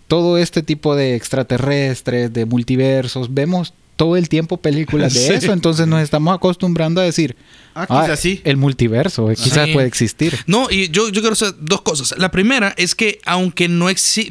[0.07, 5.33] todo este tipo de extraterrestres, de multiversos, vemos todo el tiempo películas de Sí.
[5.33, 7.35] eso, entonces nos estamos acostumbrando a decir,
[7.75, 8.39] Ah, quizás sí.
[8.43, 9.73] el multiverso, eh, quizás Sí.
[9.73, 10.37] puede existir.
[10.45, 12.13] No, y yo, yo quiero hacer dos cosas.
[12.19, 14.29] La primera es que aunque no existe,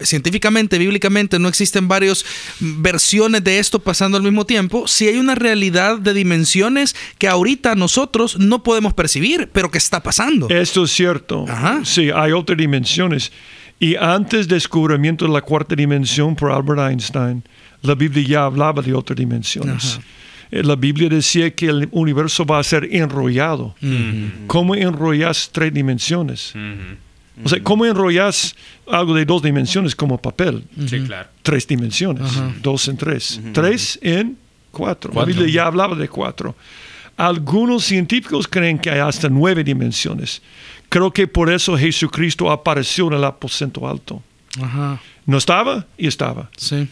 [0.00, 2.24] científicamente, bíblicamente, no existen varias
[2.60, 7.74] versiones de esto pasando al mismo tiempo, sí hay una realidad de dimensiones que ahorita
[7.74, 10.48] nosotros no podemos percibir, pero que está pasando.
[10.48, 11.44] Esto es cierto.
[11.48, 11.80] Ajá.
[11.84, 13.32] Sí, hay otras dimensiones.
[13.78, 17.42] Y antes del descubrimiento de la cuarta dimensión por Albert Einstein,
[17.82, 19.98] la Biblia ya hablaba de otras dimensiones.
[20.50, 23.74] Eh, La Biblia decía que el universo va a ser enrollado.
[24.46, 26.54] ¿Cómo enrollas tres dimensiones?
[27.44, 28.54] O sea, ¿cómo enrollas
[28.90, 30.64] algo de dos dimensiones como papel?
[30.86, 31.28] Sí, claro.
[31.42, 34.38] tres dimensiones, dos en tres, tres en
[34.70, 35.12] cuatro.
[35.14, 36.54] La Biblia ya hablaba de cuatro.
[37.16, 40.42] Algunos científicos creen que hay hasta nueve dimensiones.
[40.88, 44.22] Creo que por eso Jesucristo apareció en el aposento alto.
[44.62, 46.50] Ajá, No estaba y estaba.
[46.56, 46.86] sí.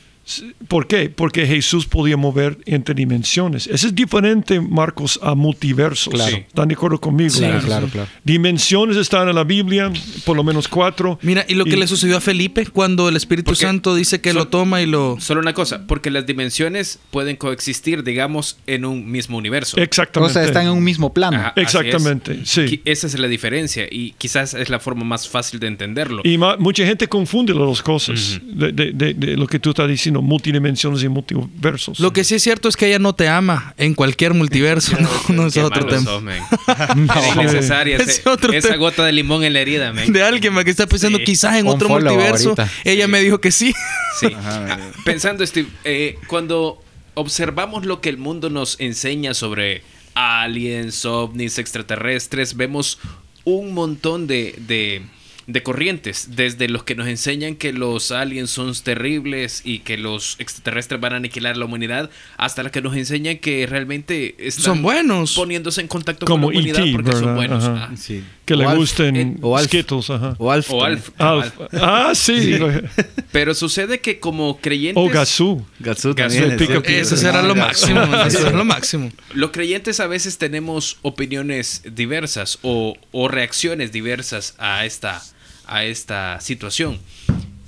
[0.68, 1.10] ¿Por qué?
[1.10, 3.66] Porque Jesús podía mover entre dimensiones.
[3.66, 6.12] Eso es diferente, Marcos, a multiversos.
[6.14, 6.37] Claro.
[6.37, 7.34] ¿Están de acuerdo conmigo?
[7.37, 8.08] Claro, claro, claro.
[8.24, 9.92] Dimensiones están en la Biblia,
[10.24, 11.18] por lo menos cuatro.
[11.22, 14.32] Mira, y lo que le sucedió a Felipe cuando el Espíritu Porque Santo dice que
[14.32, 15.16] lo toma y lo...
[15.20, 19.76] Solo una cosa, porque las dimensiones pueden coexistir, digamos, en un mismo universo.
[19.76, 20.32] O Exactamente.
[20.34, 21.37] sea, están en un mismo plano.
[21.37, 22.48] Ajá, Exactamente, es.
[22.48, 22.80] sí.
[22.84, 26.22] Esa es la diferencia y quizás es la forma más fácil de entenderlo.
[26.24, 29.88] Y mucha gente confunde las dos cosas, de, de- de- de lo que tú estás
[29.88, 31.98] diciendo, multidimensiones y multiversos.
[32.00, 34.96] Lo que sí es cierto es que ella no te ama en cualquier multiverso.
[35.00, 36.03] no, no es otro tema.
[36.05, 36.22] sos,
[37.37, 38.79] innecesaria Es otro esa tema.
[38.81, 40.12] gota de limón en la herida, men.
[40.12, 41.24] De alguien que está pensando Sí.
[41.24, 42.50] quizás en Un otro multiverso.
[42.50, 42.70] ahorita.
[42.85, 43.74] Ella me dijo que sí.
[44.20, 44.27] Sí.
[44.37, 44.79] Ajá.
[45.05, 46.83] Pensando, Steve, eh, cuando
[47.14, 49.83] observamos lo que el mundo nos enseña sobre
[50.14, 52.98] aliens, ovnis, extraterrestres, vemos
[53.44, 55.03] un montón de, de,
[55.46, 60.37] de corrientes, desde los que nos enseñan que los aliens son terribles y que los
[60.38, 64.83] extraterrestres van a aniquilar la humanidad, hasta los que nos enseñan que realmente están Son
[64.83, 65.35] buenos.
[65.35, 67.64] poniéndose en contacto Como con la humanidad E.T., porque son buenos.
[67.64, 67.88] Ajá.
[67.92, 67.96] Ah.
[67.96, 68.24] Sí.
[68.44, 68.78] que le O Alf.
[68.78, 69.66] gusten eh, o Alf.
[69.68, 70.35] Skittles, ajá.
[70.38, 70.70] O Alf.
[70.70, 71.02] O también.
[71.18, 71.61] Alf.
[71.61, 71.74] Alf.
[71.83, 72.59] Ah, sí.
[73.33, 75.02] Pero sucede que como creyentes...
[75.02, 75.09] o.
[75.09, 76.44] Gatsu Gatsu, también.
[76.52, 76.92] el pica es pica.
[76.92, 78.00] Eso será lo máximo.
[78.26, 79.11] Eso será lo máximo.
[79.35, 85.22] Los creyentes a veces tenemos opiniones diversas o, o reacciones diversas a esta,
[85.66, 86.98] a esta situación.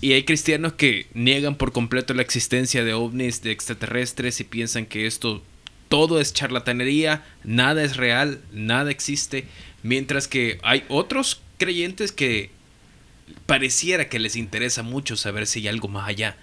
[0.01, 4.87] Y hay cristianos que niegan por completo la existencia de ovnis, de extraterrestres y piensan
[4.87, 5.43] que esto
[5.89, 9.47] todo es charlatanería, nada es real, nada existe.
[9.83, 12.51] Mientras que hay otros creyentes que
[13.47, 16.37] pareciera que les interesa mucho saber si hay algo más allá.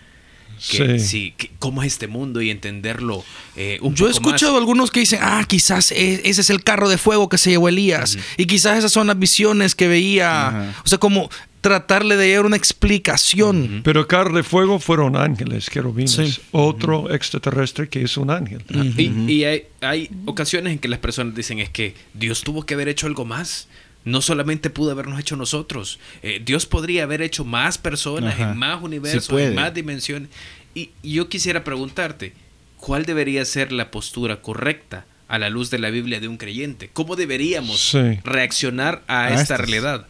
[0.69, 1.05] Que, Sí.
[1.07, 3.23] sí, que- cómo es este mundo y entenderlo
[3.55, 4.33] eh, un Yo he poco más.
[4.33, 7.49] escuchado algunos que dicen, ah, quizás e- ese es el carro de fuego que se
[7.51, 8.17] llevó Elías.
[8.37, 10.47] Y quizás esas son las visiones que veía.
[10.47, 10.73] Ajá.
[10.85, 11.29] O sea, como
[11.61, 13.81] tratarle de dar una explicación.
[13.83, 16.11] Pero carro de fuego fueron ángeles, querubines.
[16.11, 16.41] Sí.
[16.51, 18.63] Otro extraterrestre que es un ángel.
[18.97, 22.73] Y, y hay, hay ocasiones en que las personas dicen es que Dios tuvo que
[22.73, 23.67] haber hecho algo más.
[24.05, 25.99] No solamente pudo habernos hecho nosotros.
[26.21, 28.51] Eh, Dios podría haber hecho más personas Ajá.
[28.51, 30.29] en más universos, en más dimensiones.
[30.75, 32.33] Y, y yo quisiera preguntarte,
[32.77, 36.89] ¿cuál debería ser la postura correcta a la luz de la Biblia de un creyente?
[36.91, 38.19] ¿Cómo deberíamos Sí.
[38.25, 39.59] reaccionar a, A esta estas.
[39.61, 40.05] realidad?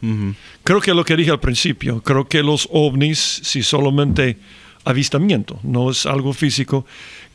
[0.64, 4.38] Creo que lo que dije al principio, creo que los ovnis, si solamente
[4.86, 6.86] avistamiento, no es algo físico,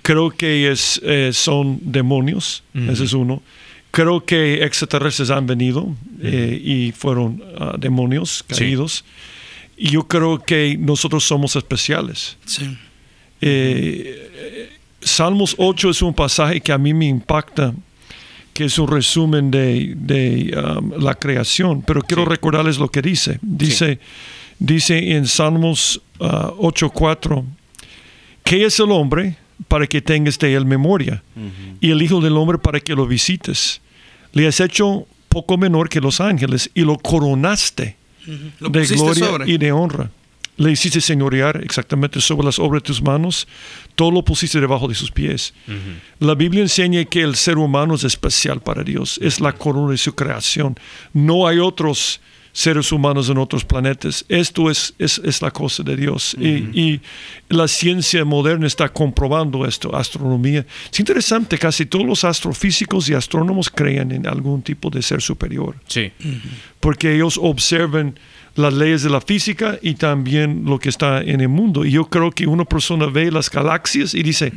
[0.03, 3.42] creo que es, eh, son demonios, ese es uno.
[3.90, 9.05] Creo que extraterrestres han venido eh, y fueron ah, demonios caídos.
[9.77, 12.37] Y yo creo que nosotros somos especiales.
[12.44, 12.77] Sí.
[13.40, 14.70] Eh,
[15.01, 17.72] Salmos 8 es un pasaje que a mí me impacta,
[18.53, 22.31] que es un resumen de, de, um, la creación, pero quiero Sí.
[22.31, 23.38] recordarles lo que dice.
[23.40, 24.01] Dice,
[24.59, 27.44] dice en Salmos uh, 8.4,
[28.42, 29.37] ¿qué es el hombre
[29.68, 31.22] para que tengas de él memoria?
[31.81, 33.81] Y el Hijo del Hombre para que lo visites.
[34.33, 37.96] Le has hecho poco menor que los ángeles y lo coronaste
[38.61, 39.50] Lo de gloria sobre.
[39.50, 40.11] y de honra.
[40.57, 43.46] Le hiciste señorear exactamente sobre las obras de tus manos,
[43.94, 45.54] todo lo pusiste debajo de sus pies.
[46.18, 49.98] La Biblia enseña que el ser humano es especial para Dios, es la corona de
[49.98, 50.74] su creación.
[51.12, 52.20] No hay otros
[52.59, 54.25] seres humanos en otros planetas.
[54.29, 56.35] Esto es, es, es la cosa de Dios.
[56.40, 57.01] y, y
[57.49, 60.66] la ciencia moderna está comprobando esto, astronomía.
[60.92, 65.77] Es interesante, casi todos los astrofísicos y astrónomos creen en algún tipo de ser superior
[65.87, 66.11] Sí.
[66.81, 68.18] porque ellos observan
[68.57, 71.85] las leyes de la física y también lo que está en el mundo.
[71.85, 74.53] Y yo creo que una persona ve las galaxias y dice,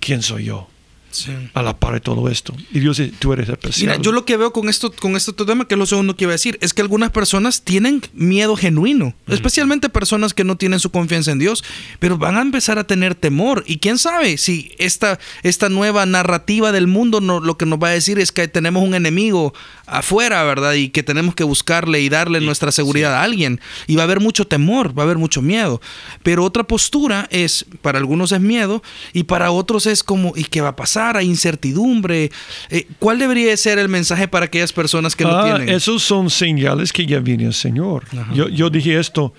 [0.00, 0.68] ¿quién soy yo?
[1.12, 1.30] Sí.
[1.54, 2.54] A la par de todo esto.
[2.72, 3.90] Y Dios dice, tú eres especial.
[3.90, 6.24] Mira, yo lo que veo con esto, con este tema, que es lo segundo que
[6.24, 10.80] iba a decir, es que algunas personas tienen miedo genuino, especialmente personas que no tienen
[10.80, 11.62] su confianza en Dios,
[11.98, 13.64] pero van a empezar a tener temor.
[13.66, 17.88] Y quién sabe si esta, esta nueva narrativa del mundo no, lo que nos va
[17.88, 19.54] a decir es que tenemos un enemigo
[19.92, 20.74] afuera, ¿verdad?
[20.74, 23.60] Y que tenemos que buscarle y darle nuestra seguridad a alguien.
[23.86, 25.80] Y va a haber mucho temor, va a haber mucho miedo.
[26.22, 30.60] Pero otra postura es, para algunos es miedo y para otros es como, ¿y qué
[30.60, 31.16] va a pasar?
[31.16, 32.30] Hay incertidumbre.
[32.70, 35.68] Eh, ¿Cuál debería de ser el mensaje para aquellas personas que no ah, tienen?
[35.68, 38.04] esos son señales que ya viene el Señor.
[38.34, 39.32] Yo, yo dije esto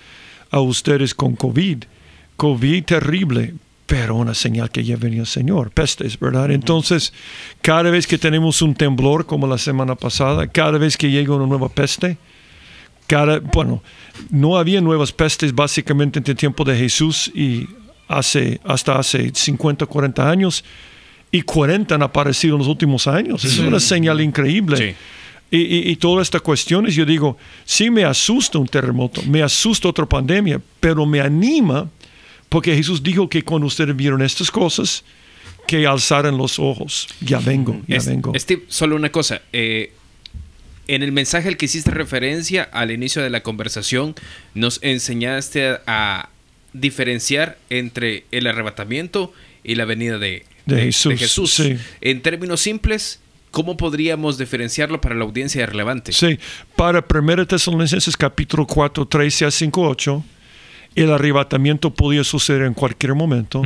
[0.50, 1.84] a ustedes con COVID.
[2.36, 3.54] COVID terrible,
[3.86, 5.70] pero una señal que ya venía el Señor.
[5.70, 6.50] Pestes, ¿verdad?
[6.50, 7.12] Entonces,
[7.60, 11.46] cada vez que tenemos un temblor como la semana pasada, cada vez que llega una
[11.46, 12.16] nueva peste,
[13.06, 13.82] cada, bueno,
[14.30, 17.68] no había nuevas pestes básicamente en el tiempo de Jesús y
[18.08, 20.64] hace, hasta hace 50, 40 años,
[21.30, 23.44] y 40 han aparecido en los últimos años.
[23.44, 24.76] Es una señal increíble.
[24.76, 24.94] Sí.
[25.50, 29.88] Y, y, y todas estas cuestiones, yo digo, sí me asusta un terremoto, me asusta
[29.88, 31.88] otra pandemia, pero me anima
[32.54, 35.02] Porque Jesús dijo que cuando ustedes vieron estas cosas,
[35.66, 37.08] que alzaran los ojos.
[37.20, 38.32] Ya vengo, ya Es- vengo.
[38.38, 39.42] Steve, solo una cosa.
[39.52, 39.92] eh,
[40.86, 44.14] en el mensaje al que hiciste referencia al inicio de la conversación,
[44.54, 46.28] nos enseñaste a,
[46.72, 49.32] diferenciar entre el arrebatamiento
[49.64, 51.76] y la venida de, De Jesús, sí.
[52.00, 53.18] En términos simples,
[53.50, 56.12] ¿cómo podríamos diferenciarlo para la audiencia relevante?
[56.12, 56.38] Sí,
[56.76, 60.24] para 1 Tesalonicenses capítulo 4, 13 a 5, 8,
[61.02, 63.62] el arrebatamiento podía suceder en cualquier momento.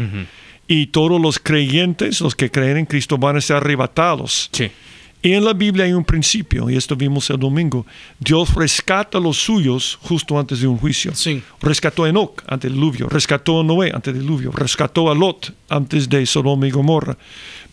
[0.66, 4.50] Y todos los creyentes, los que creen en Cristo, van a ser arrebatados.
[4.52, 4.70] Sí.
[5.20, 7.84] Y en la Biblia hay un principio, y esto vimos el domingo.
[8.20, 11.12] Dios rescata a los suyos justo antes de un juicio.
[11.12, 11.42] Sí.
[11.60, 15.52] Rescató a Enoch ante el diluvio, rescató a Noé ante el diluvio, rescató a Lot
[15.68, 17.18] antes de Sodoma y Gomorra.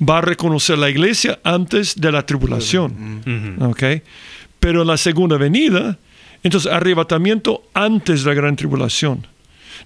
[0.02, 3.58] Va a reconocer la iglesia antes de la tribulación.
[3.62, 3.84] ¿ok?
[4.60, 6.00] Pero en la segunda venida,
[6.42, 9.28] entonces arrebatamiento antes de la gran tribulación.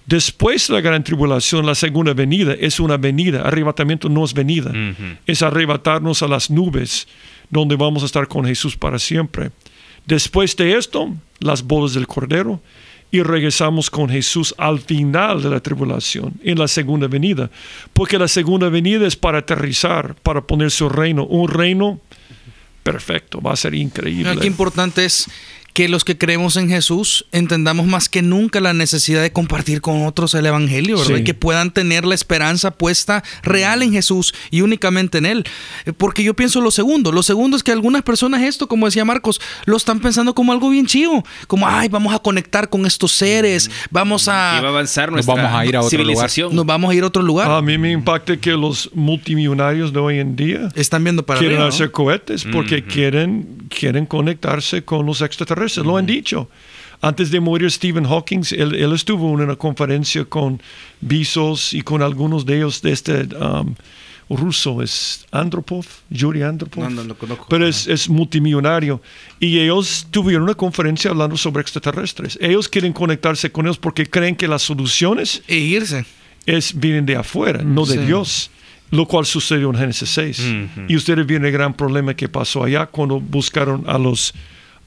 [0.06, 3.42] Después de la gran tribulación, la segunda venida es una venida.
[3.42, 4.72] Arrebatamiento no es venida.
[5.26, 7.06] Es arrebatarnos a las nubes,
[7.48, 9.50] donde vamos a estar con Jesús para siempre.
[10.06, 12.60] Después de esto, las bodas del Cordero,
[13.12, 17.50] y regresamos con Jesús al final de la tribulación, en la segunda venida.
[17.92, 21.24] Porque la segunda venida es para aterrizar, para poner su reino.
[21.24, 22.00] Un reino
[22.82, 24.36] perfecto, va a ser increíble.
[24.40, 25.28] Qué importante es
[25.72, 30.06] que los que creemos en Jesús entendamos más que nunca la necesidad de compartir con
[30.06, 31.14] otros el Evangelio, ¿verdad?
[31.16, 31.20] Sí.
[31.20, 35.44] Y que puedan tener la esperanza puesta real en Jesús y únicamente en Él.
[35.86, 37.12] Eh, Porque yo pienso lo segundo.
[37.12, 40.70] Lo segundo es que algunas personas esto, como decía Marcos, lo están pensando como algo
[40.70, 41.24] bien chivo.
[41.46, 44.68] Como, ay, vamos a conectar con estos seres, vamos Y va a a...
[44.68, 46.54] avanzar Nos nuestra vamos a ir a otro civilización.
[46.54, 47.50] Nos vamos a ir a otro lugar.
[47.50, 51.58] A mí me impacta que los multimillonarios de hoy en día Están viendo para quieren
[51.58, 51.74] arriba, ¿no?
[51.74, 55.59] hacer cohetes porque quieren, quieren conectarse con los extraterrestres.
[55.78, 56.48] Lo han dicho.
[57.02, 60.60] Antes de morir Stephen Hawking, él, él estuvo en una conferencia con
[61.00, 63.74] Bezos y con algunos de ellos de este um,
[64.28, 66.90] ruso, es Andropov, Yuri Andropov.
[66.90, 67.46] No, no conozco.
[67.48, 69.00] Pero es, es multimillonario.
[69.40, 72.38] Y ellos tuvieron una conferencia hablando sobre extraterrestres.
[72.40, 76.04] Ellos quieren conectarse con ellos porque creen que las soluciones E irse.
[76.46, 78.04] es, vienen de afuera, no de Sí.
[78.04, 78.50] Dios.
[78.92, 80.42] Lo cual sucedió en Génesis 6.
[80.88, 84.34] Y ustedes vieron el gran problema que pasó allá cuando buscaron a los,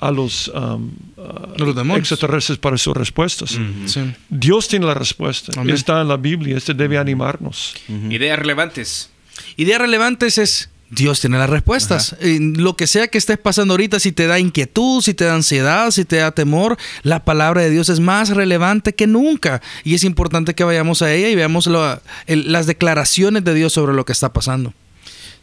[0.08, 3.58] a los, um, uh, Los extraterrestres para sus respuestas.
[3.86, 4.02] Sí.
[4.30, 5.52] Dios tiene la respuesta.
[5.60, 5.74] Amén.
[5.76, 6.58] Está en la Biblia.
[6.58, 7.76] Este debe animarnos.
[8.10, 9.10] Ideas relevantes.
[9.58, 12.16] Ideas relevantes es Dios tiene las respuestas.
[12.22, 15.90] Lo que sea que estés pasando ahorita, si te da inquietud, si te da ansiedad,
[15.90, 19.60] si te da temor, la palabra de Dios es más relevante que nunca.
[19.84, 23.74] Y es importante que vayamos a ella y veamos lo- el- las declaraciones de Dios
[23.74, 24.72] sobre lo que está pasando.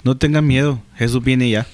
[0.04, 1.66] No tengan miedo, Jesús viene ya.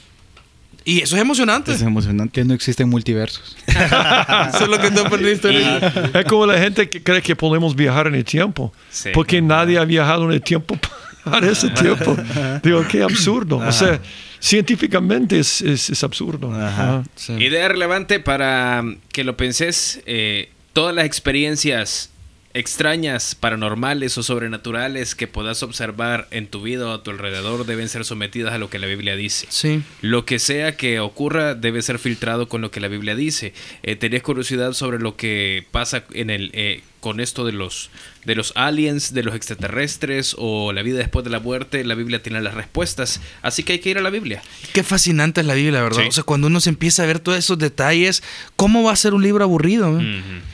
[0.87, 1.73] Y eso es emocionante.
[1.73, 2.41] Es emocionante.
[2.41, 3.57] Que no existen multiversos.
[3.67, 6.21] eso es lo que tú aprendiste ahorita.
[6.21, 8.73] Es como la gente que cree que podemos viajar en el tiempo.
[8.89, 9.11] Sí.
[9.13, 10.79] Porque nadie ha viajado en el tiempo
[11.25, 12.17] para ese tiempo.
[12.63, 13.57] Digo, qué absurdo.
[13.59, 14.01] O sea,
[14.39, 16.55] científicamente es, es, es absurdo.
[16.55, 17.03] Ajá.
[17.03, 17.33] Ajá.
[17.37, 20.01] Idea relevante para que lo penses.
[20.07, 22.11] eh, todas las experiencias
[22.57, 27.89] extrañas, paranormales o sobrenaturales que puedas observar en tu vida o a tu alrededor deben
[27.89, 29.47] ser sometidas a lo que la Biblia dice.
[29.51, 29.83] Sí.
[30.01, 33.53] Lo que sea que ocurra debe ser filtrado con lo que la Biblia dice.
[33.83, 37.89] Eh, ¿Tenías curiosidad sobre lo que pasa en el eh, con esto de los
[38.25, 41.85] de los aliens, de los extraterrestres o la vida después de la muerte?
[41.85, 44.43] La Biblia tiene las respuestas, así que hay que ir a la Biblia.
[44.73, 46.03] Qué fascinante es la Biblia, ¿verdad?
[46.03, 46.09] Sí.
[46.09, 48.25] O sea, cuando uno se empieza a ver todos esos detalles,
[48.57, 50.01] ¿cómo va a ser un libro aburrido?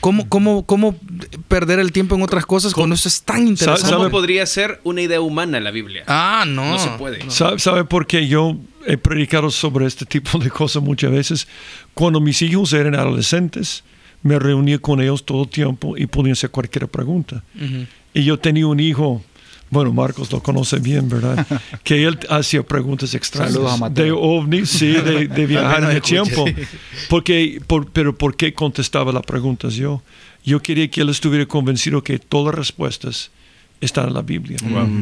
[0.01, 0.95] ¿Cómo, cómo, ¿Cómo
[1.47, 3.89] perder el tiempo en otras cosas cuando eso es tan interesante?
[3.89, 6.03] ¿Cómo ¿Sabe- podría ser una idea humana la Biblia?
[6.05, 6.73] Ah, no.
[6.73, 7.27] No se puede.
[7.31, 11.47] ¿Sabe, sabe por qué yo he predicado sobre este tipo de cosas muchas veces?
[11.95, 13.83] Cuando mis hijos eran adolescentes,
[14.23, 17.43] me reunía con ellos todo el tiempo y podían hacer cualquier pregunta.
[18.13, 19.21] Y yo tenía un hijo,
[19.69, 21.45] bueno, Marcos lo conoce bien, ¿verdad?
[21.83, 23.53] Que él hacía preguntas extrañas.
[24.03, 26.45] De ovnis, sí, de, de viajar en el tiempo.
[27.09, 30.01] Porque, por- pero ¿por qué contestaba las preguntas yo?
[30.45, 33.31] Yo quería que él estuviera convencido que todas las respuestas
[33.83, 34.57] están en la Biblia.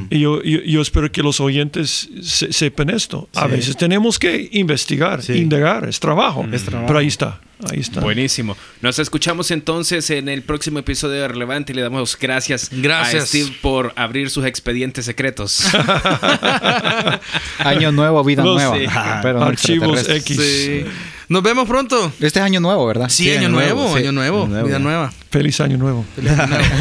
[0.09, 3.29] Y yo, yo, yo espero que los oyentes se- sepan esto.
[3.36, 3.51] A Sí.
[3.51, 5.34] veces tenemos que investigar, Sí.
[5.34, 6.45] indagar, es trabajo.
[6.51, 6.88] Es trabajo.
[6.88, 7.39] Pero ahí está,
[7.71, 8.01] ahí está.
[8.01, 8.55] Buenísimo.
[8.82, 13.23] Nos escuchamos entonces en el próximo episodio de Relevante y le damos gracias, Gracias.
[13.23, 15.63] a Steve por abrir sus expedientes secretos.
[17.59, 18.77] Año nuevo, vida nueva.
[18.77, 18.86] sí.
[19.21, 20.07] Pero no Archivos.
[20.09, 20.86] X.
[21.32, 22.11] Nos vemos pronto.
[22.19, 23.07] Este es año nuevo, ¿verdad?
[23.07, 24.03] Sí, Sí, año, año nuevo, nuevo, sí.
[24.03, 24.84] año nuevo, Año nuevo, vida ya.
[24.84, 25.13] nueva.
[25.29, 26.03] Feliz año nuevo.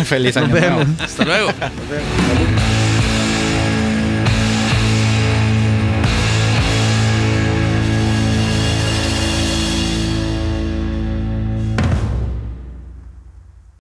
[0.06, 0.84] Feliz año nuevo.
[0.98, 1.52] Hasta luego.